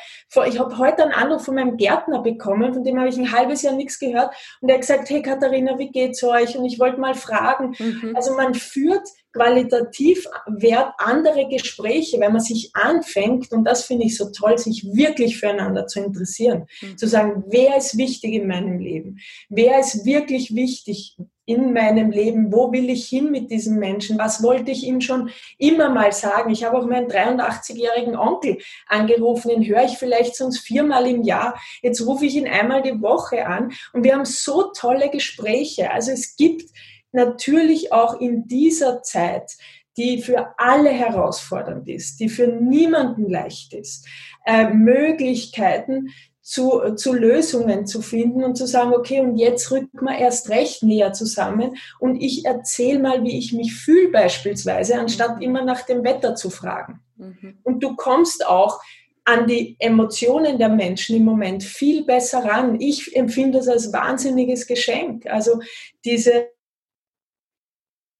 Ich 0.49 0.59
habe 0.59 0.77
heute 0.77 1.05
einen 1.05 1.13
Anruf 1.13 1.45
von 1.45 1.55
meinem 1.55 1.77
Gärtner 1.77 2.21
bekommen, 2.21 2.75
von 2.75 2.83
dem 2.83 2.99
habe 2.99 3.09
ich 3.09 3.17
ein 3.17 3.31
halbes 3.31 3.63
Jahr 3.63 3.75
nichts 3.75 4.01
gehört. 4.01 4.35
Und 4.61 4.71
er 4.71 4.75
hat 4.75 4.81
gesagt, 4.81 5.09
hey 5.09 5.23
Katharina, 5.23 5.79
wie 5.79 5.93
geht's 5.93 6.25
euch? 6.25 6.59
Und 6.59 6.65
ich 6.65 6.81
wollte 6.81 6.99
mal 6.99 7.15
fragen. 7.15 7.77
Mhm. 7.79 8.17
Also 8.17 8.35
man 8.35 8.55
führt 8.55 9.07
qualitativ 9.33 10.27
wert 10.47 10.93
andere 10.99 11.49
Gespräche, 11.49 12.19
wenn 12.21 12.33
man 12.33 12.41
sich 12.41 12.71
anfängt, 12.75 13.53
und 13.53 13.65
das 13.65 13.85
finde 13.85 14.07
ich 14.07 14.17
so 14.17 14.31
toll, 14.31 14.59
sich 14.59 14.85
wirklich 14.93 15.39
füreinander 15.39 15.87
zu 15.87 16.01
interessieren, 16.01 16.67
mhm. 16.81 16.99
zu 16.99 17.07
sagen, 17.07 17.45
wer 17.49 17.77
ist 17.77 17.97
wichtig 17.97 18.33
in 18.35 18.49
meinem 18.49 18.79
Leben? 18.79 19.19
Wer 19.49 19.79
ist 19.81 20.05
wirklich 20.05 20.55
wichtig 20.55 21.17
in 21.47 21.73
meinem 21.73 22.11
Leben? 22.11 22.53
Wo 22.53 22.73
will 22.73 22.91
ich 22.91 23.09
hin 23.09 23.31
mit 23.31 23.51
diesem 23.51 23.79
Menschen? 23.79 24.19
Was 24.19 24.43
wollte 24.43 24.71
ich 24.71 24.85
ihm 24.85 25.01
schon 25.01 25.31
immer 25.59 25.91
mal 25.91 26.13
sagen? 26.13 26.51
Ich 26.51 26.65
habe 26.65 26.79
auch 26.79 26.87
meinen 26.87 27.09
83-jährigen 27.09 28.17
Onkel 28.17 28.59
angerufen, 28.87 29.49
den 29.49 29.65
höre 29.65 29.85
ich 29.85 29.99
vielleicht 29.99 30.37
sonst 30.37 30.61
viermal 30.61 31.07
im 31.07 31.23
Jahr. 31.23 31.61
Jetzt 31.83 32.05
rufe 32.07 32.27
ich 32.27 32.37
ihn 32.37 32.47
einmal 32.49 32.83
die 32.83 33.01
Woche 33.01 33.47
an 33.47 33.73
und 33.93 34.05
wir 34.05 34.15
haben 34.15 34.25
so 34.25 34.71
tolle 34.77 35.11
Gespräche. 35.11 35.91
Also 35.91 36.13
es 36.13 36.37
gibt 36.37 36.71
natürlich 37.13 37.93
auch 37.93 38.21
in 38.21 38.47
dieser 38.47 39.03
Zeit, 39.03 39.53
die 39.97 40.23
für 40.23 40.55
alle 40.59 40.91
herausfordernd 40.91 41.89
ist, 41.89 42.21
die 42.21 42.29
für 42.29 42.47
niemanden 42.47 43.29
leicht 43.29 43.75
ist, 43.75 44.07
äh, 44.47 44.69
Möglichkeiten 44.73 46.09
zu, 46.41 46.95
zu 46.97 47.13
Lösungen 47.13 47.87
zu 47.87 48.03
finden 48.03 48.43
und 48.43 48.57
zu 48.57 48.67
sagen, 48.67 48.93
okay, 48.95 49.21
und 49.21 49.37
jetzt 49.37 49.71
rücken 49.71 50.07
wir 50.07 50.19
erst 50.19 50.49
recht 50.49 50.83
näher 50.83 51.13
zusammen 51.13 51.77
und 51.99 52.17
ich 52.17 52.45
erzähle 52.45 52.99
mal, 52.99 53.23
wie 53.23 53.39
ich 53.39 53.53
mich 53.53 53.75
fühle 53.75 54.09
beispielsweise, 54.09 54.99
anstatt 54.99 55.37
mhm. 55.37 55.43
immer 55.43 55.65
nach 55.65 55.83
dem 55.83 56.03
Wetter 56.03 56.35
zu 56.35 56.51
fragen. 56.51 57.01
Mhm. 57.17 57.59
Und 57.63 57.83
du 57.83 57.95
kommst 57.95 58.47
auch 58.47 58.81
an 59.25 59.47
die 59.47 59.77
Emotionen 59.79 60.59
der 60.59 60.71
Menschen 60.71 61.15
im 61.15 61.25
Moment 61.25 61.63
viel 61.63 62.05
besser 62.05 62.45
ran. 62.45 62.81
Ich 62.81 63.15
empfinde 63.15 63.59
das 63.59 63.69
als 63.69 63.93
wahnsinniges 63.93 64.67
Geschenk. 64.67 65.27
Also 65.27 65.61
diese 66.05 66.49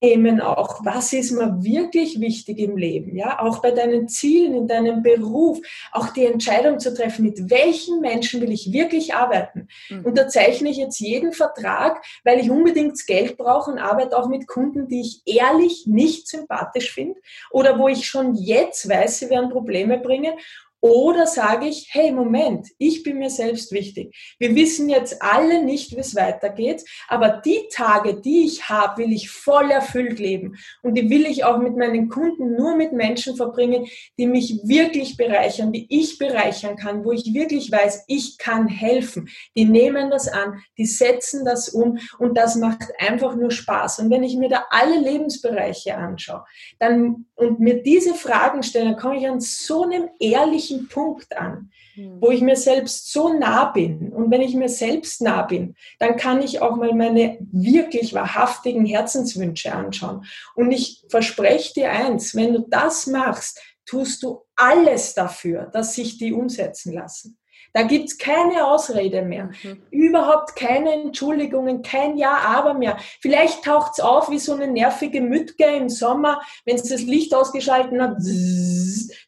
Themen 0.01 0.41
auch, 0.41 0.83
was 0.83 1.13
ist 1.13 1.31
mir 1.31 1.63
wirklich 1.63 2.19
wichtig 2.19 2.57
im 2.57 2.75
Leben, 2.75 3.15
ja, 3.15 3.39
auch 3.39 3.61
bei 3.61 3.69
deinen 3.69 4.07
Zielen, 4.07 4.55
in 4.55 4.67
deinem 4.67 5.03
Beruf, 5.03 5.59
auch 5.91 6.09
die 6.09 6.25
Entscheidung 6.25 6.79
zu 6.79 6.93
treffen, 6.93 7.23
mit 7.23 7.51
welchen 7.51 8.01
Menschen 8.01 8.41
will 8.41 8.51
ich 8.51 8.73
wirklich 8.73 9.13
arbeiten. 9.13 9.67
Mhm. 9.89 10.05
Unterzeichne 10.05 10.69
ich 10.69 10.77
jetzt 10.77 10.99
jeden 10.99 11.33
Vertrag, 11.33 12.03
weil 12.23 12.39
ich 12.39 12.49
unbedingt 12.49 12.93
das 12.93 13.05
Geld 13.05 13.37
brauche 13.37 13.69
und 13.69 13.77
arbeite 13.77 14.17
auch 14.17 14.27
mit 14.27 14.47
Kunden, 14.47 14.87
die 14.87 15.01
ich 15.01 15.21
ehrlich 15.25 15.85
nicht 15.85 16.27
sympathisch 16.27 16.91
finde 16.91 17.19
oder 17.51 17.77
wo 17.77 17.87
ich 17.87 18.07
schon 18.07 18.33
jetzt 18.33 18.89
weiß, 18.89 19.19
sie 19.19 19.29
werden 19.29 19.51
Probleme 19.51 19.99
bringen 19.99 20.33
oder 20.81 21.27
sage 21.27 21.67
ich, 21.67 21.87
hey, 21.91 22.11
Moment, 22.11 22.67
ich 22.79 23.03
bin 23.03 23.19
mir 23.19 23.29
selbst 23.29 23.71
wichtig. 23.71 24.15
Wir 24.39 24.55
wissen 24.55 24.89
jetzt 24.89 25.21
alle 25.21 25.63
nicht, 25.63 25.95
wie 25.95 25.99
es 25.99 26.15
weitergeht, 26.15 26.83
aber 27.07 27.41
die 27.45 27.67
Tage, 27.71 28.19
die 28.19 28.45
ich 28.45 28.67
habe, 28.67 29.03
will 29.03 29.13
ich 29.13 29.29
voll 29.29 29.69
erfüllt 29.69 30.17
leben. 30.17 30.57
Und 30.81 30.95
die 30.95 31.09
will 31.09 31.27
ich 31.27 31.43
auch 31.43 31.59
mit 31.59 31.77
meinen 31.77 32.09
Kunden 32.09 32.55
nur 32.55 32.75
mit 32.75 32.93
Menschen 32.93 33.35
verbringen, 33.35 33.85
die 34.17 34.25
mich 34.25 34.59
wirklich 34.63 35.17
bereichern, 35.17 35.71
die 35.71 35.85
ich 35.89 36.17
bereichern 36.17 36.75
kann, 36.75 37.05
wo 37.05 37.11
ich 37.11 37.31
wirklich 37.33 37.71
weiß, 37.71 38.05
ich 38.07 38.39
kann 38.39 38.67
helfen. 38.67 39.29
Die 39.55 39.65
nehmen 39.65 40.09
das 40.09 40.27
an, 40.27 40.63
die 40.79 40.85
setzen 40.85 41.45
das 41.45 41.69
um 41.69 41.99
und 42.17 42.35
das 42.35 42.55
macht 42.55 42.81
einfach 42.97 43.35
nur 43.35 43.51
Spaß. 43.51 43.99
Und 43.99 44.09
wenn 44.09 44.23
ich 44.23 44.35
mir 44.35 44.49
da 44.49 44.65
alle 44.71 44.99
Lebensbereiche 44.99 45.95
anschaue, 45.95 46.43
dann 46.79 47.25
und 47.35 47.59
mir 47.59 47.81
diese 47.81 48.13
Fragen 48.13 48.61
stelle, 48.61 48.91
dann 48.91 48.97
komme 48.97 49.17
ich 49.17 49.27
an 49.27 49.39
so 49.39 49.83
einem 49.83 50.09
ehrlichen 50.19 50.70
welchen 50.71 50.87
Punkt 50.87 51.35
an, 51.37 51.71
wo 52.19 52.31
ich 52.31 52.41
mir 52.41 52.55
selbst 52.55 53.11
so 53.11 53.33
nah 53.33 53.65
bin. 53.65 54.11
Und 54.11 54.31
wenn 54.31 54.41
ich 54.41 54.55
mir 54.55 54.69
selbst 54.69 55.21
nah 55.21 55.43
bin, 55.43 55.75
dann 55.99 56.15
kann 56.15 56.41
ich 56.41 56.61
auch 56.61 56.75
mal 56.75 56.93
meine 56.93 57.37
wirklich 57.51 58.13
wahrhaftigen 58.13 58.85
Herzenswünsche 58.85 59.73
anschauen. 59.73 60.25
Und 60.55 60.71
ich 60.71 61.03
verspreche 61.09 61.73
dir 61.73 61.91
eins, 61.91 62.35
wenn 62.35 62.53
du 62.53 62.65
das 62.67 63.07
machst, 63.07 63.61
tust 63.85 64.23
du 64.23 64.41
alles 64.55 65.13
dafür, 65.13 65.69
dass 65.73 65.95
sich 65.95 66.17
die 66.17 66.33
umsetzen 66.33 66.93
lassen. 66.93 67.37
Da 67.73 67.83
gibt's 67.83 68.17
keine 68.17 68.67
Ausrede 68.67 69.21
mehr. 69.21 69.51
Mhm. 69.63 69.81
Überhaupt 69.91 70.55
keine 70.55 70.91
Entschuldigungen, 70.93 71.81
kein 71.81 72.17
Ja, 72.17 72.37
aber 72.37 72.73
mehr. 72.73 72.97
Vielleicht 73.21 73.63
taucht's 73.63 73.99
auf 73.99 74.29
wie 74.29 74.39
so 74.39 74.53
eine 74.53 74.67
nervige 74.67 75.21
Mütge 75.21 75.65
im 75.65 75.89
Sommer, 75.89 76.41
wenn 76.65 76.75
es 76.75 76.89
das 76.89 77.01
Licht 77.03 77.33
ausgeschalten 77.33 78.01
hat. 78.01 78.17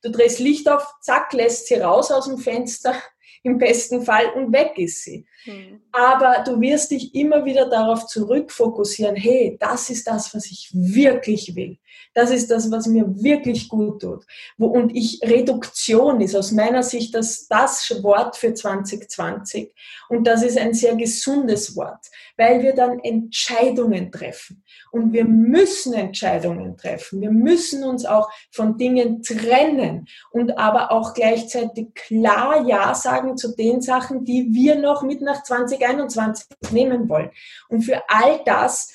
Du 0.02 0.12
drehst 0.12 0.40
Licht 0.40 0.70
auf, 0.70 0.86
zack, 1.02 1.34
lässt 1.34 1.68
sie 1.68 1.76
raus 1.76 2.12
aus 2.12 2.26
dem 2.26 2.38
Fenster 2.38 2.96
im 3.44 3.58
besten 3.58 4.04
Fall 4.04 4.28
und 4.36 4.52
weg 4.52 4.74
ist 4.78 5.04
sie. 5.04 5.26
Mhm. 5.46 5.82
Aber 5.92 6.44
du 6.46 6.60
wirst 6.62 6.92
dich 6.92 7.14
immer 7.14 7.46
wieder 7.46 7.70
darauf 7.70 8.08
zurückfokussieren, 8.08 9.16
hey, 9.16 9.58
das 9.60 9.90
ist 9.90 10.08
das, 10.08 10.34
was 10.34 10.46
ich 10.48 10.70
wirklich 10.74 11.56
will. 11.56 11.78
Das 12.14 12.30
ist 12.30 12.52
das, 12.52 12.70
was 12.72 12.88
mir 12.88 13.06
wirklich 13.24 13.70
gut 13.70 14.02
tut. 14.02 14.26
und 14.58 14.96
ich, 14.96 15.20
Reduktion 15.24 16.22
ist 16.22 16.36
aus 16.36 16.52
meiner 16.52 16.84
Sicht 16.84 17.16
das, 17.16 17.48
das 17.48 18.04
Wort 18.04 18.38
für 18.38 18.54
2020. 18.54 19.74
Und 20.10 20.26
das 20.26 20.44
ist 20.44 20.58
ein 20.58 20.74
sehr 20.74 20.96
gesundes 20.96 21.76
Wort, 21.76 22.06
weil 22.38 22.62
wir 22.62 22.74
dann 22.76 23.00
Entscheidungen 23.00 24.12
treffen. 24.12 24.64
Und 24.92 25.12
wir 25.12 25.26
müssen 25.26 25.94
Entscheidungen 25.94 26.78
treffen. 26.78 27.20
Wir 27.20 27.32
müssen 27.32 27.84
uns 27.84 28.06
auch 28.06 28.30
von 28.52 28.78
Dingen 28.78 29.24
trennen 29.24 30.08
und 30.30 30.58
aber 30.58 30.92
auch 30.92 31.16
gleichzeitig 31.16 31.96
klar 31.96 32.68
Ja 32.68 32.94
sagen 32.94 33.33
zu 33.38 33.56
den 33.56 33.82
Sachen, 33.82 34.26
die 34.26 34.48
wir 34.52 34.76
noch 34.76 35.04
mit 35.04 35.22
nach 35.22 35.44
2021 35.44 36.46
nehmen 36.72 37.10
wollen. 37.10 37.32
Und 37.70 37.82
für 37.82 38.02
all 38.08 38.42
das 38.46 38.94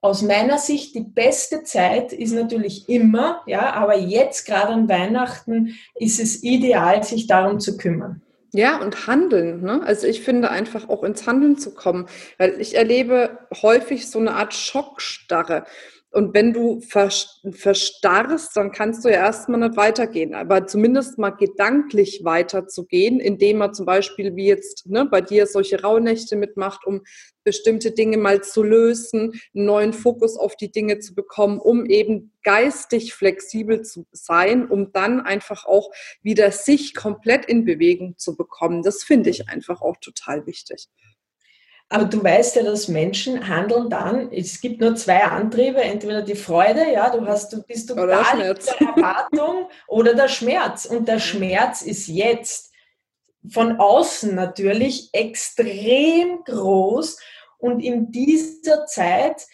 aus 0.00 0.22
meiner 0.22 0.58
Sicht 0.58 0.96
die 0.96 1.04
beste 1.04 1.62
Zeit 1.62 2.12
ist 2.12 2.32
natürlich 2.32 2.88
immer, 2.88 3.42
ja, 3.46 3.72
aber 3.72 3.96
jetzt 3.96 4.46
gerade 4.46 4.72
an 4.72 4.88
Weihnachten 4.88 5.76
ist 5.94 6.18
es 6.18 6.42
ideal, 6.42 7.04
sich 7.04 7.28
darum 7.28 7.60
zu 7.60 7.76
kümmern. 7.76 8.20
Ja, 8.52 8.78
und 8.82 9.06
handeln. 9.06 9.62
Ne? 9.62 9.80
Also 9.84 10.06
ich 10.06 10.20
finde 10.20 10.50
einfach 10.50 10.88
auch 10.88 11.04
ins 11.04 11.26
Handeln 11.26 11.56
zu 11.56 11.72
kommen, 11.72 12.06
weil 12.36 12.60
ich 12.60 12.76
erlebe 12.76 13.38
häufig 13.62 14.10
so 14.10 14.18
eine 14.18 14.34
Art 14.34 14.52
Schockstarre. 14.52 15.64
Und 16.12 16.34
wenn 16.34 16.52
du 16.52 16.82
verstarrst, 16.82 18.54
dann 18.54 18.70
kannst 18.70 19.02
du 19.02 19.08
ja 19.08 19.14
erstmal 19.14 19.60
nicht 19.60 19.78
weitergehen. 19.78 20.34
Aber 20.34 20.66
zumindest 20.66 21.16
mal 21.16 21.30
gedanklich 21.30 22.20
weiterzugehen, 22.22 23.18
indem 23.18 23.58
man 23.58 23.72
zum 23.72 23.86
Beispiel 23.86 24.36
wie 24.36 24.46
jetzt 24.46 24.86
ne, 24.86 25.06
bei 25.06 25.22
dir 25.22 25.46
solche 25.46 25.80
Rauhnächte 25.80 26.36
mitmacht, 26.36 26.86
um 26.86 27.00
bestimmte 27.44 27.92
Dinge 27.92 28.18
mal 28.18 28.42
zu 28.42 28.62
lösen, 28.62 29.32
einen 29.54 29.64
neuen 29.64 29.92
Fokus 29.94 30.36
auf 30.36 30.54
die 30.54 30.70
Dinge 30.70 30.98
zu 30.98 31.14
bekommen, 31.14 31.58
um 31.58 31.86
eben 31.86 32.32
geistig 32.42 33.14
flexibel 33.14 33.80
zu 33.80 34.04
sein, 34.12 34.68
um 34.68 34.92
dann 34.92 35.20
einfach 35.20 35.64
auch 35.64 35.90
wieder 36.22 36.50
sich 36.52 36.94
komplett 36.94 37.46
in 37.46 37.64
Bewegung 37.64 38.18
zu 38.18 38.36
bekommen. 38.36 38.82
Das 38.82 39.02
finde 39.02 39.30
ich 39.30 39.48
einfach 39.48 39.80
auch 39.80 39.96
total 39.96 40.46
wichtig. 40.46 40.88
Aber 41.92 42.06
du 42.06 42.24
weißt 42.24 42.56
ja, 42.56 42.62
dass 42.62 42.88
Menschen 42.88 43.46
handeln 43.48 43.90
dann, 43.90 44.32
es 44.32 44.62
gibt 44.62 44.80
nur 44.80 44.96
zwei 44.96 45.24
Antriebe, 45.24 45.82
entweder 45.82 46.22
die 46.22 46.34
Freude, 46.34 46.90
ja, 46.90 47.10
du 47.10 47.26
hast, 47.26 47.52
du 47.52 47.62
bist 47.62 47.90
du 47.90 47.92
oder 47.92 48.24
der 48.32 48.56
Erwartung 48.80 49.68
oder 49.88 50.14
der 50.14 50.28
Schmerz. 50.28 50.86
Und 50.86 51.06
der 51.06 51.18
Schmerz 51.18 51.82
ist 51.82 52.08
jetzt 52.08 52.72
von 53.46 53.78
außen 53.78 54.34
natürlich 54.34 55.10
extrem 55.12 56.42
groß. 56.44 57.18
Und 57.58 57.80
in 57.80 58.10
dieser 58.10 58.86
Zeit 58.86 59.46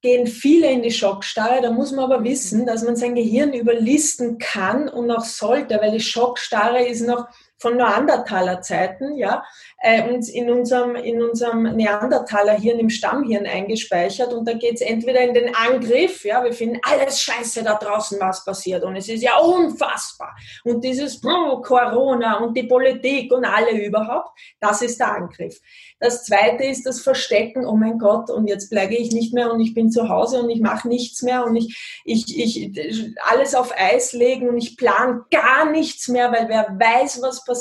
gehen 0.00 0.26
viele 0.26 0.70
in 0.70 0.80
die 0.80 0.90
Schockstarre. 0.90 1.60
Da 1.60 1.72
muss 1.72 1.92
man 1.92 2.10
aber 2.10 2.24
wissen, 2.24 2.64
dass 2.64 2.82
man 2.84 2.96
sein 2.96 3.14
Gehirn 3.14 3.52
überlisten 3.52 4.38
kann 4.38 4.88
und 4.88 5.10
auch 5.10 5.26
sollte, 5.26 5.78
weil 5.78 5.92
die 5.92 6.00
Schockstarre 6.00 6.86
ist 6.86 7.02
noch 7.02 7.26
von 7.62 7.76
Neandertaler 7.76 8.60
Zeiten, 8.60 9.16
ja, 9.16 9.44
äh, 9.78 10.12
uns 10.12 10.28
in 10.28 10.50
unserem, 10.50 10.96
in 10.96 11.22
unserem 11.22 11.62
Neandertaler-Hirn, 11.62 12.80
im 12.80 12.90
Stammhirn 12.90 13.46
eingespeichert. 13.46 14.32
Und 14.32 14.46
da 14.46 14.52
geht 14.52 14.74
es 14.74 14.80
entweder 14.80 15.20
in 15.20 15.32
den 15.32 15.54
Angriff, 15.54 16.24
ja, 16.24 16.44
wir 16.44 16.52
finden 16.52 16.80
alles 16.82 17.20
scheiße 17.22 17.62
da 17.62 17.74
draußen, 17.74 18.18
was 18.20 18.44
passiert. 18.44 18.82
Und 18.82 18.96
es 18.96 19.08
ist 19.08 19.22
ja 19.22 19.38
unfassbar. 19.38 20.34
Und 20.64 20.82
dieses 20.82 21.22
oh, 21.24 21.62
Corona 21.62 22.40
und 22.40 22.56
die 22.56 22.64
Politik 22.64 23.32
und 23.32 23.44
alle 23.44 23.70
überhaupt, 23.70 24.36
das 24.60 24.82
ist 24.82 24.98
der 24.98 25.14
Angriff. 25.14 25.60
Das 26.00 26.24
zweite 26.24 26.64
ist 26.64 26.84
das 26.84 27.00
Verstecken, 27.00 27.64
oh 27.64 27.76
mein 27.76 27.98
Gott, 27.98 28.28
und 28.28 28.48
jetzt 28.48 28.70
bleibe 28.70 28.94
ich 28.94 29.12
nicht 29.12 29.32
mehr 29.32 29.52
und 29.52 29.60
ich 29.60 29.72
bin 29.72 29.88
zu 29.92 30.08
Hause 30.08 30.42
und 30.42 30.50
ich 30.50 30.60
mache 30.60 30.88
nichts 30.88 31.22
mehr 31.22 31.44
und 31.44 31.54
ich, 31.54 32.02
ich, 32.04 32.36
ich 32.36 33.14
alles 33.30 33.54
auf 33.54 33.72
Eis 33.76 34.12
legen 34.12 34.48
und 34.48 34.58
ich 34.58 34.76
plan 34.76 35.22
gar 35.30 35.70
nichts 35.70 36.08
mehr, 36.08 36.32
weil 36.32 36.48
wer 36.48 36.76
weiß, 36.76 37.22
was 37.22 37.44
passiert. 37.44 37.51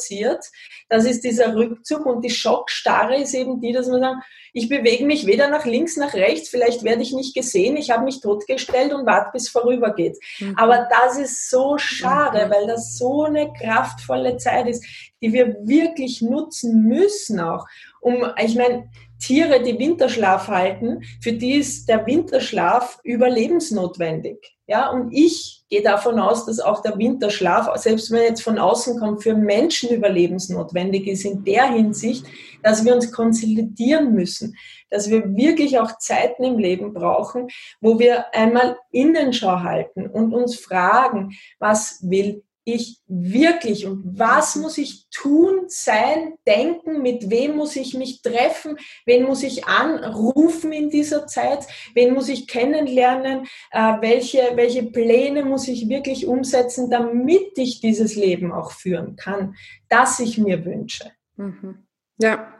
Das 0.89 1.05
ist 1.05 1.23
dieser 1.23 1.55
Rückzug 1.55 2.05
und 2.05 2.23
die 2.23 2.29
Schockstarre 2.29 3.17
ist 3.17 3.33
eben 3.33 3.59
die, 3.59 3.71
dass 3.71 3.87
man 3.87 4.01
sagt, 4.01 4.23
ich 4.53 4.67
bewege 4.67 5.05
mich 5.05 5.25
weder 5.25 5.47
nach 5.47 5.65
links, 5.65 5.95
nach 5.95 6.13
rechts, 6.13 6.49
vielleicht 6.49 6.83
werde 6.83 7.01
ich 7.01 7.13
nicht 7.13 7.33
gesehen, 7.33 7.77
ich 7.77 7.89
habe 7.91 8.03
mich 8.03 8.19
totgestellt 8.19 8.93
und 8.93 9.05
warte, 9.05 9.29
bis 9.31 9.47
vorübergeht. 9.47 10.17
Mhm. 10.39 10.57
Aber 10.57 10.89
das 10.89 11.17
ist 11.17 11.49
so 11.49 11.77
schade, 11.77 12.47
mhm. 12.47 12.51
weil 12.51 12.67
das 12.67 12.97
so 12.97 13.23
eine 13.23 13.53
kraftvolle 13.53 14.37
Zeit 14.37 14.67
ist, 14.67 14.83
die 15.21 15.31
wir 15.31 15.55
wirklich 15.61 16.21
nutzen 16.21 16.83
müssen 16.83 17.39
auch 17.39 17.65
um, 18.01 18.25
ich 18.43 18.55
meine, 18.55 18.89
Tiere, 19.21 19.61
die 19.61 19.77
Winterschlaf 19.77 20.47
halten, 20.47 21.03
für 21.21 21.33
die 21.33 21.53
ist 21.53 21.87
der 21.87 22.05
Winterschlaf 22.05 22.99
überlebensnotwendig. 23.03 24.57
Ja, 24.67 24.89
und 24.89 25.11
ich 25.11 25.63
gehe 25.69 25.81
davon 25.81 26.19
aus, 26.19 26.45
dass 26.45 26.59
auch 26.59 26.81
der 26.81 26.97
Winterschlaf, 26.97 27.69
selbst 27.77 28.09
wenn 28.09 28.19
er 28.19 28.29
jetzt 28.29 28.41
von 28.41 28.57
außen 28.57 28.99
kommt, 28.99 29.21
für 29.21 29.35
Menschen 29.35 29.89
überlebensnotwendig 29.89 31.07
ist 31.07 31.25
in 31.25 31.43
der 31.43 31.71
Hinsicht, 31.71 32.25
dass 32.63 32.85
wir 32.85 32.95
uns 32.95 33.11
konsolidieren 33.11 34.13
müssen, 34.13 34.55
dass 34.89 35.09
wir 35.09 35.35
wirklich 35.35 35.79
auch 35.79 35.97
Zeiten 35.97 36.43
im 36.43 36.57
Leben 36.57 36.93
brauchen, 36.93 37.49
wo 37.79 37.99
wir 37.99 38.33
einmal 38.33 38.77
Innenschau 38.91 39.59
halten 39.59 40.07
und 40.07 40.33
uns 40.33 40.55
fragen, 40.55 41.37
was 41.59 41.99
will 42.01 42.43
ich 42.63 42.99
wirklich 43.07 43.87
und 43.87 44.03
was 44.19 44.55
muss 44.55 44.77
ich 44.77 45.07
tun, 45.09 45.65
sein, 45.67 46.33
denken, 46.47 47.01
mit 47.01 47.29
wem 47.29 47.55
muss 47.55 47.75
ich 47.75 47.93
mich 47.93 48.21
treffen, 48.21 48.77
wen 49.05 49.23
muss 49.23 49.43
ich 49.43 49.65
anrufen 49.65 50.71
in 50.71 50.89
dieser 50.89 51.25
Zeit, 51.27 51.65
wen 51.95 52.13
muss 52.13 52.29
ich 52.29 52.47
kennenlernen, 52.47 53.47
äh, 53.71 53.93
welche, 54.01 54.51
welche 54.55 54.83
Pläne 54.83 55.43
muss 55.43 55.67
ich 55.67 55.89
wirklich 55.89 56.27
umsetzen, 56.27 56.89
damit 56.89 57.57
ich 57.57 57.81
dieses 57.81 58.15
Leben 58.15 58.51
auch 58.51 58.71
führen 58.71 59.15
kann, 59.15 59.55
das 59.89 60.19
ich 60.19 60.37
mir 60.37 60.63
wünsche. 60.65 61.11
Mhm. 61.37 61.87
Ja. 62.17 62.53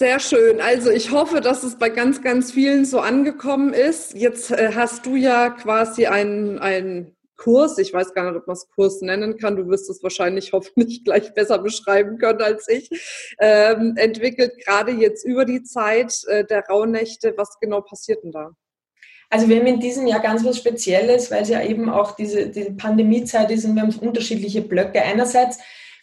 Sehr 0.00 0.18
schön. 0.18 0.62
Also 0.62 0.90
ich 0.90 1.10
hoffe, 1.10 1.42
dass 1.42 1.62
es 1.62 1.76
bei 1.76 1.90
ganz, 1.90 2.22
ganz 2.22 2.52
vielen 2.52 2.86
so 2.86 3.00
angekommen 3.00 3.74
ist. 3.74 4.14
Jetzt 4.14 4.50
äh, 4.50 4.72
hast 4.74 5.04
du 5.04 5.14
ja 5.14 5.50
quasi 5.50 6.06
ein, 6.06 6.58
ein 6.58 7.14
Kurs, 7.40 7.78
ich 7.78 7.92
weiß 7.92 8.12
gar 8.12 8.30
nicht, 8.30 8.38
ob 8.38 8.46
man 8.46 8.54
es 8.54 8.68
Kurs 8.68 9.00
nennen 9.00 9.38
kann, 9.38 9.56
du 9.56 9.66
wirst 9.68 9.88
es 9.88 10.02
wahrscheinlich 10.02 10.52
hoffentlich 10.52 11.04
gleich 11.04 11.32
besser 11.34 11.58
beschreiben 11.58 12.18
können 12.18 12.42
als 12.42 12.68
ich, 12.68 12.90
ähm, 13.38 13.94
entwickelt, 13.96 14.52
gerade 14.64 14.92
jetzt 14.92 15.24
über 15.24 15.44
die 15.44 15.62
Zeit 15.62 16.22
äh, 16.28 16.44
der 16.44 16.66
Rauhnächte. 16.66 17.34
Was 17.36 17.58
genau 17.58 17.80
passiert 17.80 18.22
denn 18.22 18.32
da? 18.32 18.50
Also 19.30 19.48
wir 19.48 19.58
haben 19.58 19.66
in 19.66 19.80
diesem 19.80 20.06
Jahr 20.06 20.20
ganz 20.20 20.44
was 20.44 20.58
Spezielles, 20.58 21.30
weil 21.30 21.42
es 21.42 21.48
ja 21.48 21.62
eben 21.62 21.88
auch 21.88 22.16
diese 22.16 22.48
die 22.48 22.72
Pandemiezeit 22.72 23.50
ist 23.50 23.64
und 23.64 23.74
wir 23.74 23.82
haben 23.82 23.94
unterschiedliche 23.96 24.60
Blöcke. 24.60 25.00
Einerseits 25.00 25.58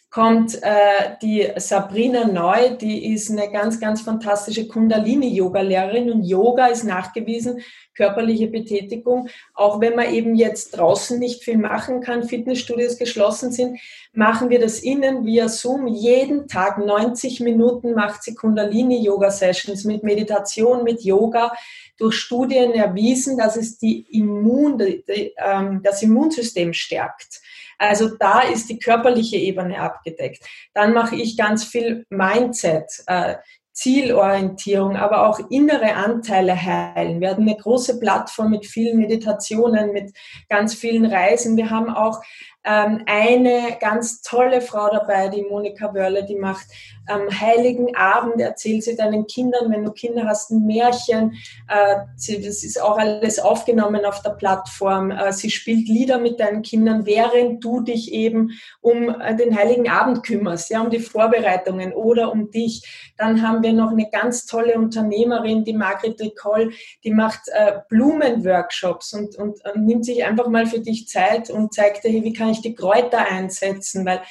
kommt 0.09 0.57
äh, 0.63 1.15
die 1.21 1.47
Sabrina 1.57 2.25
Neu, 2.25 2.75
die 2.77 3.13
ist 3.13 3.29
eine 3.29 3.51
ganz, 3.51 3.79
ganz 3.79 4.01
fantastische 4.01 4.67
Kundalini-Yoga-Lehrerin 4.67 6.11
und 6.11 6.23
Yoga 6.23 6.67
ist 6.67 6.85
nachgewiesen, 6.85 7.61
körperliche 7.93 8.47
Betätigung. 8.47 9.27
Auch 9.53 9.81
wenn 9.81 9.95
man 9.95 10.13
eben 10.13 10.35
jetzt 10.35 10.77
draußen 10.77 11.19
nicht 11.19 11.43
viel 11.43 11.57
machen 11.57 11.99
kann, 11.99 12.23
Fitnessstudios 12.23 12.97
geschlossen 12.97 13.51
sind, 13.51 13.79
machen 14.13 14.49
wir 14.49 14.59
das 14.59 14.79
innen 14.79 15.25
via 15.25 15.49
Zoom. 15.49 15.87
Jeden 15.87 16.47
Tag 16.47 16.77
90 16.77 17.41
Minuten 17.41 17.93
macht 17.93 18.23
sie 18.23 18.33
Kundalini-Yoga-Sessions 18.33 19.83
mit 19.83 20.03
Meditation, 20.03 20.83
mit 20.83 21.03
Yoga. 21.03 21.51
Durch 21.97 22.15
Studien 22.15 22.71
erwiesen, 22.73 23.37
dass 23.37 23.57
es 23.57 23.77
die 23.77 24.05
Immun, 24.17 24.77
die, 24.77 25.33
ähm, 25.37 25.81
das 25.83 26.01
Immunsystem 26.01 26.71
stärkt. 26.71 27.41
Also 27.77 28.15
da 28.17 28.41
ist 28.41 28.69
die 28.69 28.79
körperliche 28.79 29.37
Ebene 29.37 29.79
abgedeckt. 29.79 30.43
Dann 30.73 30.93
mache 30.93 31.15
ich 31.15 31.37
ganz 31.37 31.63
viel 31.63 32.05
Mindset. 32.09 33.03
Äh, 33.07 33.35
Zielorientierung, 33.77 34.95
aber 34.95 35.27
auch 35.27 35.39
innere 35.51 35.93
Anteile 35.93 36.59
heilen. 36.59 37.21
Wir 37.21 37.29
hatten 37.29 37.43
eine 37.43 37.55
große 37.55 37.99
Plattform 37.99 38.49
mit 38.49 38.65
vielen 38.65 38.97
Meditationen, 38.97 39.93
mit 39.93 40.13
ganz 40.49 40.73
vielen 40.73 41.05
Reisen. 41.05 41.57
Wir 41.57 41.69
haben 41.69 41.91
auch 41.91 42.19
ähm, 42.63 43.03
eine 43.05 43.77
ganz 43.79 44.21
tolle 44.23 44.61
Frau 44.61 44.89
dabei, 44.89 45.29
die 45.29 45.43
Monika 45.43 45.93
Wörle, 45.93 46.25
die 46.25 46.37
macht 46.37 46.65
am 47.07 47.29
Heiligen 47.29 47.95
Abend, 47.95 48.39
erzählt 48.39 48.83
sie 48.83 48.95
deinen 48.95 49.27
Kindern, 49.27 49.71
wenn 49.71 49.83
du 49.83 49.91
Kinder 49.91 50.25
hast, 50.25 50.51
ein 50.51 50.65
Märchen. 50.65 51.33
Äh, 51.67 51.97
das 52.17 52.63
ist 52.63 52.81
auch 52.81 52.97
alles 52.97 53.39
aufgenommen 53.39 54.05
auf 54.05 54.21
der 54.21 54.31
Plattform. 54.31 55.11
Äh, 55.11 55.31
sie 55.33 55.49
spielt 55.49 55.87
Lieder 55.87 56.19
mit 56.19 56.39
deinen 56.39 56.61
Kindern, 56.61 57.05
während 57.05 57.63
du 57.63 57.81
dich 57.81 58.11
eben 58.11 58.51
um 58.81 59.09
äh, 59.09 59.35
den 59.35 59.57
Heiligen 59.57 59.89
Abend 59.89 60.23
kümmerst, 60.23 60.69
ja, 60.69 60.81
um 60.81 60.89
die 60.89 60.99
Vorbereitungen 60.99 61.93
oder 61.93 62.31
um 62.31 62.51
dich. 62.51 63.13
Dann 63.17 63.41
haben 63.41 63.63
wir 63.63 63.73
noch 63.73 63.91
eine 63.91 64.09
ganz 64.09 64.45
tolle 64.45 64.75
Unternehmerin, 64.75 65.63
die 65.63 65.73
Margret 65.73 66.19
Ricol, 66.21 66.71
die 67.03 67.11
macht 67.11 67.41
Blumenworkshops 67.89 69.13
und, 69.13 69.35
und, 69.37 69.59
und 69.65 69.85
nimmt 69.85 70.05
sich 70.05 70.23
einfach 70.23 70.47
mal 70.47 70.65
für 70.65 70.79
dich 70.79 71.07
Zeit 71.07 71.49
und 71.49 71.73
zeigt 71.73 72.03
dir, 72.03 72.23
wie 72.23 72.33
kann 72.33 72.49
ich 72.49 72.61
die 72.61 72.75
Kräuter 72.75 73.25
einsetzen, 73.25 74.05
weil 74.05 74.21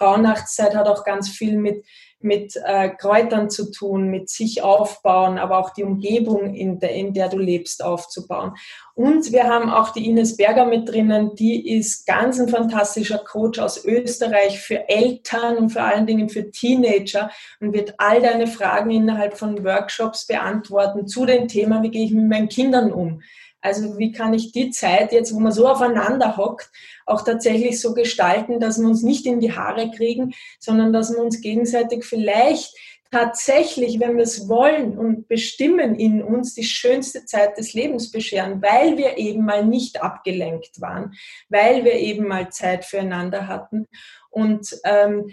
Rauhnachtszeit 0.00 0.74
hat 0.74 0.88
auch 0.88 1.04
ganz 1.04 1.28
viel 1.28 1.56
mit, 1.56 1.84
mit 2.24 2.56
äh, 2.64 2.90
Kräutern 2.90 3.50
zu 3.50 3.70
tun, 3.70 4.08
mit 4.08 4.28
sich 4.28 4.62
aufbauen, 4.62 5.38
aber 5.38 5.58
auch 5.58 5.70
die 5.70 5.84
Umgebung, 5.84 6.54
in 6.54 6.78
der, 6.78 6.94
in 6.94 7.12
der 7.12 7.28
du 7.28 7.38
lebst, 7.38 7.84
aufzubauen. 7.84 8.54
Und 8.94 9.32
wir 9.32 9.44
haben 9.44 9.70
auch 9.70 9.90
die 9.90 10.08
Ines 10.08 10.36
Berger 10.36 10.66
mit 10.66 10.88
drinnen, 10.88 11.34
die 11.34 11.76
ist 11.76 12.06
ganz 12.06 12.38
ein 12.38 12.48
fantastischer 12.48 13.18
Coach 13.18 13.58
aus 13.58 13.84
Österreich 13.84 14.60
für 14.60 14.88
Eltern 14.88 15.56
und 15.56 15.70
vor 15.70 15.82
allen 15.82 16.06
Dingen 16.06 16.28
für 16.28 16.50
Teenager 16.50 17.30
und 17.60 17.72
wird 17.72 17.94
all 17.98 18.20
deine 18.20 18.46
Fragen 18.46 18.90
innerhalb 18.90 19.38
von 19.38 19.64
Workshops 19.64 20.26
beantworten 20.26 21.06
zu 21.06 21.24
dem 21.24 21.48
Thema, 21.48 21.82
wie 21.82 21.90
gehe 21.90 22.04
ich 22.04 22.12
mit 22.12 22.28
meinen 22.28 22.48
Kindern 22.48 22.92
um. 22.92 23.22
Also 23.62 23.96
wie 23.98 24.12
kann 24.12 24.34
ich 24.34 24.52
die 24.52 24.70
Zeit 24.70 25.12
jetzt, 25.12 25.32
wo 25.34 25.40
man 25.40 25.52
so 25.52 25.68
aufeinander 25.68 26.36
hockt, 26.36 26.70
auch 27.06 27.22
tatsächlich 27.24 27.80
so 27.80 27.94
gestalten, 27.94 28.60
dass 28.60 28.78
wir 28.78 28.86
uns 28.86 29.02
nicht 29.02 29.24
in 29.24 29.40
die 29.40 29.54
Haare 29.56 29.90
kriegen, 29.90 30.34
sondern 30.58 30.92
dass 30.92 31.12
wir 31.12 31.22
uns 31.22 31.40
gegenseitig 31.40 32.04
vielleicht 32.04 32.74
tatsächlich, 33.12 34.00
wenn 34.00 34.16
wir 34.16 34.24
es 34.24 34.48
wollen 34.48 34.98
und 34.98 35.28
bestimmen 35.28 35.94
in 35.94 36.22
uns, 36.22 36.54
die 36.54 36.64
schönste 36.64 37.24
Zeit 37.26 37.58
des 37.58 37.74
Lebens 37.74 38.10
bescheren, 38.10 38.62
weil 38.62 38.96
wir 38.96 39.18
eben 39.18 39.44
mal 39.44 39.64
nicht 39.64 40.02
abgelenkt 40.02 40.80
waren, 40.80 41.12
weil 41.50 41.84
wir 41.84 41.94
eben 41.94 42.26
mal 42.26 42.48
Zeit 42.48 42.86
füreinander 42.86 43.46
hatten. 43.48 43.86
Und 44.30 44.74
ähm, 44.84 45.30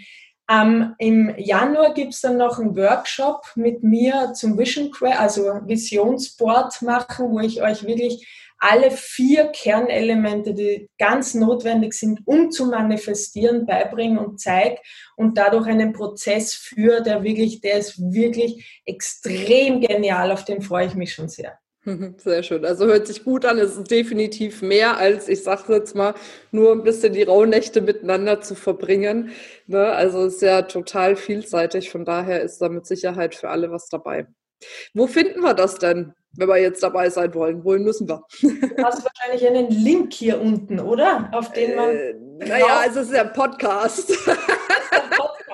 Ähm, 0.50 0.94
Im 0.98 1.32
Januar 1.38 1.94
gibt 1.94 2.12
es 2.12 2.22
dann 2.22 2.36
noch 2.36 2.58
einen 2.58 2.76
Workshop 2.76 3.52
mit 3.54 3.84
mir 3.84 4.32
zum 4.34 4.58
Vision 4.58 4.90
Quest, 4.90 5.20
also 5.20 5.42
Visionsboard 5.64 6.82
machen, 6.82 7.30
wo 7.30 7.38
ich 7.38 7.62
euch 7.62 7.86
wirklich 7.86 8.26
alle 8.58 8.90
vier 8.90 9.46
Kernelemente, 9.46 10.52
die 10.52 10.88
ganz 10.98 11.34
notwendig 11.34 11.94
sind, 11.94 12.20
um 12.26 12.50
zu 12.50 12.66
manifestieren, 12.66 13.64
beibringen 13.64 14.18
und 14.18 14.40
zeige 14.40 14.80
und 15.16 15.38
dadurch 15.38 15.66
einen 15.66 15.92
Prozess 15.92 16.52
führe, 16.54 17.02
der 17.02 17.22
wirklich, 17.22 17.60
der 17.60 17.78
ist 17.78 17.98
wirklich 18.12 18.82
extrem 18.84 19.80
genial, 19.80 20.32
auf 20.32 20.44
den 20.44 20.62
freue 20.62 20.86
ich 20.86 20.94
mich 20.94 21.14
schon 21.14 21.28
sehr. 21.28 21.58
Sehr 22.18 22.42
schön. 22.42 22.64
Also 22.64 22.86
hört 22.86 23.06
sich 23.06 23.24
gut 23.24 23.44
an. 23.44 23.58
Es 23.58 23.76
ist 23.76 23.90
definitiv 23.90 24.62
mehr 24.62 24.98
als, 24.98 25.28
ich 25.28 25.42
sage 25.42 25.74
jetzt 25.74 25.94
mal, 25.94 26.14
nur 26.50 26.72
ein 26.72 26.82
bisschen 26.82 27.12
die 27.12 27.22
Rauhnächte 27.22 27.80
miteinander 27.80 28.40
zu 28.40 28.54
verbringen. 28.54 29.30
Ne? 29.66 29.86
Also 29.86 30.24
es 30.26 30.34
ist 30.34 30.42
ja 30.42 30.62
total 30.62 31.16
vielseitig. 31.16 31.90
Von 31.90 32.04
daher 32.04 32.42
ist 32.42 32.58
da 32.58 32.68
mit 32.68 32.86
Sicherheit 32.86 33.34
für 33.34 33.48
alle 33.48 33.70
was 33.70 33.88
dabei. 33.88 34.26
Wo 34.92 35.06
finden 35.06 35.40
wir 35.40 35.54
das 35.54 35.76
denn, 35.76 36.12
wenn 36.36 36.48
wir 36.48 36.58
jetzt 36.58 36.82
dabei 36.82 37.08
sein 37.08 37.32
wollen? 37.34 37.64
Wohin 37.64 37.82
müssen 37.82 38.06
wir? 38.06 38.24
Du 38.42 38.84
hast 38.84 39.02
wahrscheinlich 39.02 39.48
einen 39.48 39.70
Link 39.70 40.12
hier 40.12 40.38
unten, 40.38 40.78
oder? 40.80 41.30
Auf 41.32 41.52
den 41.52 41.76
man. 41.76 41.96
Äh, 41.96 42.14
naja, 42.46 42.84
es 42.86 42.96
ist 42.96 43.12
ja 43.12 43.22
ein 43.22 43.32
Podcast. 43.32 44.12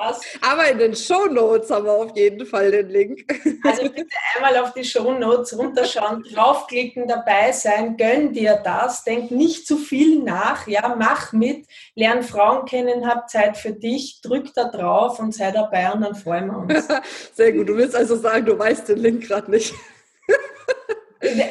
Podcast. 0.07 0.38
Aber 0.40 0.71
in 0.71 0.79
den 0.79 0.97
Show 0.97 1.27
Notes 1.27 1.71
haben 1.71 1.87
wir 1.87 1.92
auf 1.92 2.16
jeden 2.16 2.47
Fall 2.47 2.71
den 2.71 2.88
Link. 2.88 3.25
Also 3.64 3.83
bitte 3.83 4.09
einmal 4.35 4.57
auf 4.59 4.73
die 4.75 4.85
Show 4.85 5.12
Notes 5.12 5.57
runterschauen, 5.57 6.25
draufklicken, 6.33 7.07
dabei 7.09 7.53
sein, 7.53 7.97
gönn 7.97 8.33
dir 8.33 8.61
das, 8.62 9.05
denk 9.05 9.31
nicht 9.31 9.66
zu 9.66 9.77
viel 9.77 10.23
nach, 10.23 10.66
ja, 10.66 10.95
mach 10.97 11.33
mit, 11.33 11.66
lern 11.95 12.23
Frauen 12.23 12.64
kennen, 12.66 13.07
hab 13.07 13.29
Zeit 13.29 13.57
für 13.57 13.73
dich, 13.73 14.21
drück 14.23 14.53
da 14.55 14.64
drauf 14.64 15.19
und 15.19 15.35
sei 15.35 15.51
dabei 15.51 15.92
und 15.92 16.03
dann 16.03 16.14
freuen 16.14 16.47
wir 16.47 16.59
uns. 16.59 16.88
Sehr 17.35 17.53
gut, 17.53 17.69
du 17.69 17.77
willst 17.77 17.97
also 17.97 18.16
sagen, 18.16 18.47
du 18.47 18.59
weißt 18.59 18.88
den 18.88 18.99
Link 18.99 19.27
gerade 19.27 19.51
nicht. 19.51 19.75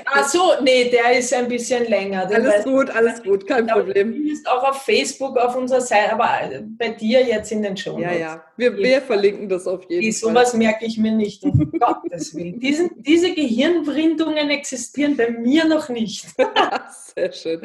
Ach 0.05 0.27
so, 0.27 0.53
nee, 0.61 0.89
der 0.89 1.17
ist 1.17 1.33
ein 1.33 1.47
bisschen 1.47 1.85
länger. 1.85 2.25
Den 2.25 2.45
alles 2.45 2.63
gut, 2.63 2.89
alles 2.89 3.23
gut, 3.23 3.47
kein 3.47 3.67
Problem. 3.67 4.13
Du 4.13 4.23
bist 4.23 4.47
auch 4.47 4.63
auf 4.63 4.83
Facebook 4.83 5.37
auf 5.37 5.55
unserer 5.55 5.81
Seite, 5.81 6.13
aber 6.13 6.49
bei 6.77 6.89
dir 6.89 7.23
jetzt 7.23 7.51
in 7.51 7.63
den 7.63 7.75
Show. 7.75 7.97
Ja, 7.99 8.13
ja, 8.13 8.43
wir, 8.57 8.75
wir 8.77 9.01
verlinken 9.01 9.49
das 9.49 9.67
auf 9.67 9.81
jeden 9.89 10.01
Die, 10.01 10.11
Fall. 10.11 10.29
Sowas 10.29 10.53
merke 10.53 10.85
ich 10.85 10.97
mir 10.97 11.11
nicht, 11.11 11.43
um 11.43 11.71
Gottes 11.79 12.35
Willen. 12.35 12.59
Diesen, 12.59 12.91
diese 12.97 13.33
Gehirnwrindungen 13.33 14.49
existieren 14.49 15.17
bei 15.17 15.29
mir 15.29 15.65
noch 15.65 15.89
nicht. 15.89 16.25
Sehr 17.15 17.31
schön. 17.31 17.61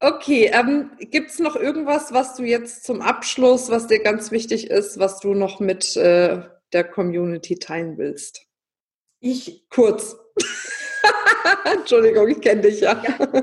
Okay, 0.00 0.50
ähm, 0.52 0.90
gibt 0.98 1.30
es 1.30 1.38
noch 1.38 1.54
irgendwas, 1.54 2.12
was 2.12 2.34
du 2.34 2.42
jetzt 2.42 2.84
zum 2.84 3.00
Abschluss, 3.00 3.70
was 3.70 3.86
dir 3.86 4.02
ganz 4.02 4.32
wichtig 4.32 4.68
ist, 4.68 4.98
was 4.98 5.20
du 5.20 5.32
noch 5.32 5.60
mit 5.60 5.96
äh, 5.96 6.42
der 6.72 6.84
Community 6.84 7.60
teilen 7.60 7.98
willst? 7.98 8.46
Ich 9.20 9.68
kurz. 9.70 10.16
Entschuldigung, 11.72 12.28
ich 12.28 12.40
kenne 12.40 12.62
dich 12.62 12.80
ja. 12.80 13.00
ja. 13.02 13.42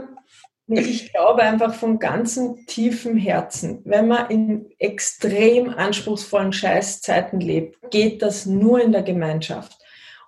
Ich 0.72 1.12
glaube 1.12 1.42
einfach 1.42 1.74
von 1.74 1.98
ganzem 1.98 2.66
tiefen 2.68 3.18
Herzen, 3.18 3.82
wenn 3.86 4.08
man 4.08 4.30
in 4.30 4.66
extrem 4.78 5.70
anspruchsvollen 5.70 6.54
Scheißzeiten 6.54 7.40
lebt, 7.40 7.90
geht 7.90 8.22
das 8.22 8.46
nur 8.46 8.80
in 8.80 8.92
der 8.92 9.02
Gemeinschaft. 9.02 9.80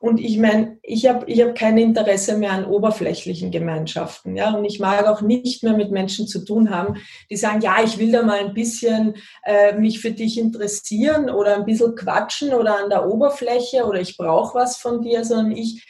Und 0.01 0.19
ich 0.19 0.39
meine, 0.39 0.79
ich 0.81 1.07
habe 1.07 1.29
ich 1.29 1.41
hab 1.43 1.53
kein 1.53 1.77
Interesse 1.77 2.35
mehr 2.35 2.53
an 2.53 2.65
oberflächlichen 2.65 3.51
Gemeinschaften. 3.51 4.35
Ja? 4.35 4.55
Und 4.55 4.65
ich 4.65 4.79
mag 4.79 5.05
auch 5.05 5.21
nicht 5.21 5.61
mehr 5.61 5.73
mit 5.73 5.91
Menschen 5.91 6.25
zu 6.25 6.43
tun 6.43 6.71
haben, 6.71 6.95
die 7.29 7.37
sagen, 7.37 7.61
ja, 7.61 7.75
ich 7.83 7.99
will 7.99 8.11
da 8.11 8.23
mal 8.23 8.39
ein 8.39 8.55
bisschen 8.55 9.13
äh, 9.43 9.75
mich 9.75 9.99
für 9.99 10.09
dich 10.09 10.39
interessieren 10.39 11.29
oder 11.29 11.55
ein 11.55 11.65
bisschen 11.65 11.93
quatschen 11.93 12.51
oder 12.55 12.79
an 12.83 12.89
der 12.89 13.07
Oberfläche 13.07 13.85
oder 13.85 14.01
ich 14.01 14.17
brauche 14.17 14.55
was 14.55 14.77
von 14.77 15.03
dir, 15.03 15.23
sondern 15.23 15.51
ich 15.51 15.85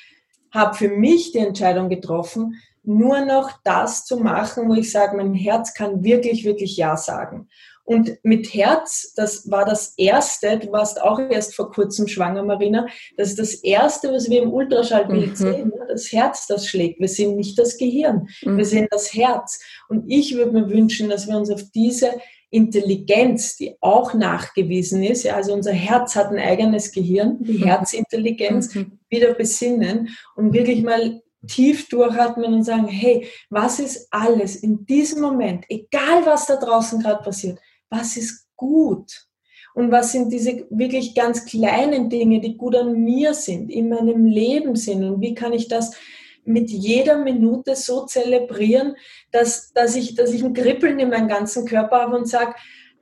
habe 0.52 0.76
für 0.76 0.90
mich 0.90 1.32
die 1.32 1.40
Entscheidung 1.40 1.90
getroffen, 1.90 2.56
nur 2.84 3.22
noch 3.26 3.52
das 3.64 4.06
zu 4.06 4.18
machen, 4.18 4.68
wo 4.68 4.74
ich 4.74 4.92
sage, 4.92 5.16
mein 5.16 5.34
Herz 5.34 5.74
kann 5.74 6.04
wirklich, 6.04 6.46
wirklich 6.46 6.78
Ja 6.78 6.98
sagen. 6.98 7.48
Und 7.84 8.20
mit 8.24 8.54
Herz, 8.54 9.14
das 9.16 9.50
war 9.50 9.66
das 9.66 9.96
Erste, 9.98 10.58
du 10.58 10.72
warst 10.72 11.02
auch 11.02 11.20
erst 11.20 11.56
vor 11.56 11.72
kurzem 11.72 12.08
schwanger, 12.08 12.44
Marina, 12.44 12.88
das 13.18 13.30
ist 13.30 13.40
das 13.40 13.54
Erste, 13.56 14.14
was 14.14 14.30
wir 14.30 14.44
im 14.44 14.54
Ultraschallbild 14.54 15.32
mhm. 15.32 15.36
sehen, 15.36 15.74
das 15.88 16.12
Herz, 16.12 16.48
das 16.48 16.68
schlägt. 16.68 17.00
Wir 17.00 17.10
sehen 17.10 17.36
nicht 17.36 17.58
das 17.60 17.78
Gehirn, 17.78 18.28
mhm. 18.44 18.58
wir 18.58 18.66
sehen 18.66 18.88
das 18.92 19.14
Herz. 19.14 19.60
Und 19.90 20.10
ich 20.10 20.36
würde 20.36 20.52
mir 20.52 20.70
wünschen, 20.70 21.10
dass 21.10 21.28
wir 21.28 21.36
uns 21.36 21.50
auf 21.50 21.64
diese 21.74 22.14
Intelligenz, 22.52 23.56
die 23.56 23.76
auch 23.80 24.14
nachgewiesen 24.14 25.04
ist, 25.04 25.24
ja, 25.24 25.36
also 25.36 25.54
unser 25.54 25.72
Herz 25.72 26.16
hat 26.16 26.32
ein 26.32 26.40
eigenes 26.40 26.92
Gehirn, 26.92 27.38
die 27.42 27.60
mhm. 27.60 27.64
Herzintelligenz, 27.64 28.76
mhm. 28.76 29.00
wieder 29.10 29.34
besinnen 29.34 30.10
und 30.36 30.54
wirklich 30.54 30.84
mal 30.84 31.22
tief 31.48 31.90
durchatmen 31.90 32.54
und 32.54 32.64
sagen, 32.64 32.88
hey, 32.88 33.28
was 33.50 33.80
ist 33.80 34.08
alles 34.12 34.58
in 34.58 34.86
diesem 34.86 35.22
Moment, 35.22 35.66
egal 35.70 36.26
was 36.26 36.46
da 36.46 36.58
draußen 36.58 37.02
gerade 37.02 37.24
passiert, 37.24 37.58
was 37.90 38.18
ist 38.18 38.48
gut? 38.56 39.28
Und 39.74 39.90
was 39.90 40.12
sind 40.12 40.32
diese 40.32 40.68
wirklich 40.70 41.16
ganz 41.16 41.46
kleinen 41.46 42.10
Dinge, 42.10 42.42
die 42.42 42.58
gut 42.58 42.76
an 42.76 43.02
mir 43.02 43.34
sind, 43.34 43.72
in 43.72 43.88
meinem 43.88 44.26
Leben 44.26 44.76
sind? 44.76 45.04
Und 45.06 45.22
wie 45.22 45.34
kann 45.34 45.54
ich 45.54 45.70
das 45.70 45.96
mit 46.44 46.70
jeder 46.70 47.18
Minute 47.18 47.76
so 47.76 48.06
zelebrieren, 48.06 48.96
dass, 49.32 49.74
dass, 49.74 49.96
ich, 49.96 50.16
dass 50.16 50.32
ich 50.32 50.44
ein 50.44 50.54
Kribbeln 50.54 51.00
in 51.00 51.10
meinem 51.10 51.28
ganzen 51.28 51.66
Körper 51.66 52.02
habe 52.02 52.18
und 52.18 52.28
sage, 52.28 52.56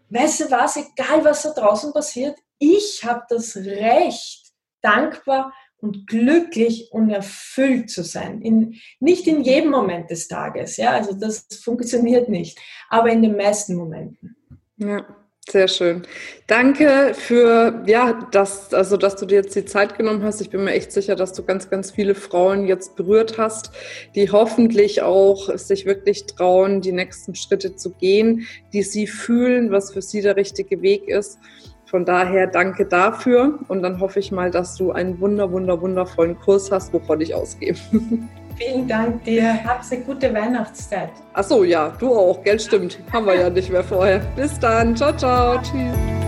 weißt 0.10 0.42
du 0.42 0.52
was, 0.52 0.78
egal 0.78 1.24
was 1.24 1.44
da 1.44 1.52
draußen 1.52 1.94
passiert, 1.94 2.38
ich 2.58 3.04
habe 3.04 3.24
das 3.30 3.56
Recht, 3.56 4.52
dankbar 4.82 5.54
und 5.78 6.08
glücklich 6.08 6.90
und 6.92 7.10
erfüllt 7.10 7.90
zu 7.90 8.04
sein. 8.04 8.42
In, 8.42 8.76
nicht 9.00 9.28
in 9.28 9.42
jedem 9.42 9.72
Moment 9.72 10.10
des 10.10 10.28
Tages, 10.28 10.78
ja, 10.78 10.92
also 10.92 11.14
das 11.14 11.48
funktioniert 11.64 12.30
nicht, 12.30 12.60
aber 12.90 13.10
in 13.10 13.22
den 13.22 13.36
meisten 13.36 13.76
Momenten. 13.76 14.36
Ja. 14.78 15.06
Sehr 15.48 15.68
schön. 15.68 16.04
Danke 16.46 17.14
für, 17.16 17.84
ja, 17.88 18.28
das, 18.32 18.72
also, 18.72 18.98
dass 18.98 19.16
du 19.16 19.26
dir 19.26 19.36
jetzt 19.36 19.56
die 19.56 19.66
Zeit 19.66 19.98
genommen 19.98 20.22
hast. 20.22 20.42
Ich 20.42 20.52
bin 20.52 20.64
mir 20.64 20.74
echt 20.74 20.92
sicher, 20.92 21.16
dass 21.16 21.34
du 21.34 21.44
ganz, 21.44 21.72
ganz 21.72 21.90
viele 21.90 22.14
Frauen 22.14 22.68
jetzt 22.68 22.96
berührt 22.96 23.40
hast, 23.40 23.72
die 24.14 24.30
hoffentlich 24.32 25.02
auch 25.02 25.50
sich 25.58 25.88
wirklich 25.88 26.28
trauen, 26.28 26.82
die 26.82 26.92
nächsten 26.92 27.34
Schritte 27.34 27.76
zu 27.76 27.92
gehen, 27.96 28.46
die 28.74 28.84
sie 28.84 29.08
fühlen, 29.08 29.72
was 29.72 29.92
für 29.92 30.04
sie 30.04 30.22
der 30.22 30.36
richtige 30.36 30.84
Weg 30.84 31.08
ist. 31.08 31.40
Von 31.86 32.06
daher 32.06 32.46
danke 32.46 32.86
dafür 32.86 33.58
und 33.70 33.82
dann 33.82 34.00
hoffe 34.00 34.20
ich 34.20 34.32
mal, 34.32 34.52
dass 34.52 34.76
du 34.76 34.92
einen 34.92 35.20
wunder, 35.20 35.52
wunder, 35.52 35.82
wundervollen 35.82 36.38
Kurs 36.38 36.70
hast, 36.72 36.94
wovon 36.94 37.22
ich 37.22 37.34
ausgehe. 37.34 37.74
Vielen 38.60 38.88
Dank 38.88 39.24
dir. 39.24 39.64
Habt 39.64 39.90
eine 39.90 40.02
gute 40.02 40.34
Weihnachtszeit. 40.34 41.12
Ach 41.34 41.44
so, 41.44 41.64
ja, 41.64 41.94
du 41.98 42.14
auch, 42.14 42.44
gell? 42.44 42.60
Stimmt. 42.60 43.00
Haben 43.12 43.26
wir 43.26 43.36
ja 43.36 43.50
nicht 43.50 43.70
mehr 43.70 43.84
vorher. 43.84 44.20
Bis 44.36 44.60
dann. 44.60 44.96
Ciao, 44.98 45.16
ciao. 45.16 45.58
Tschüss. 45.62 46.19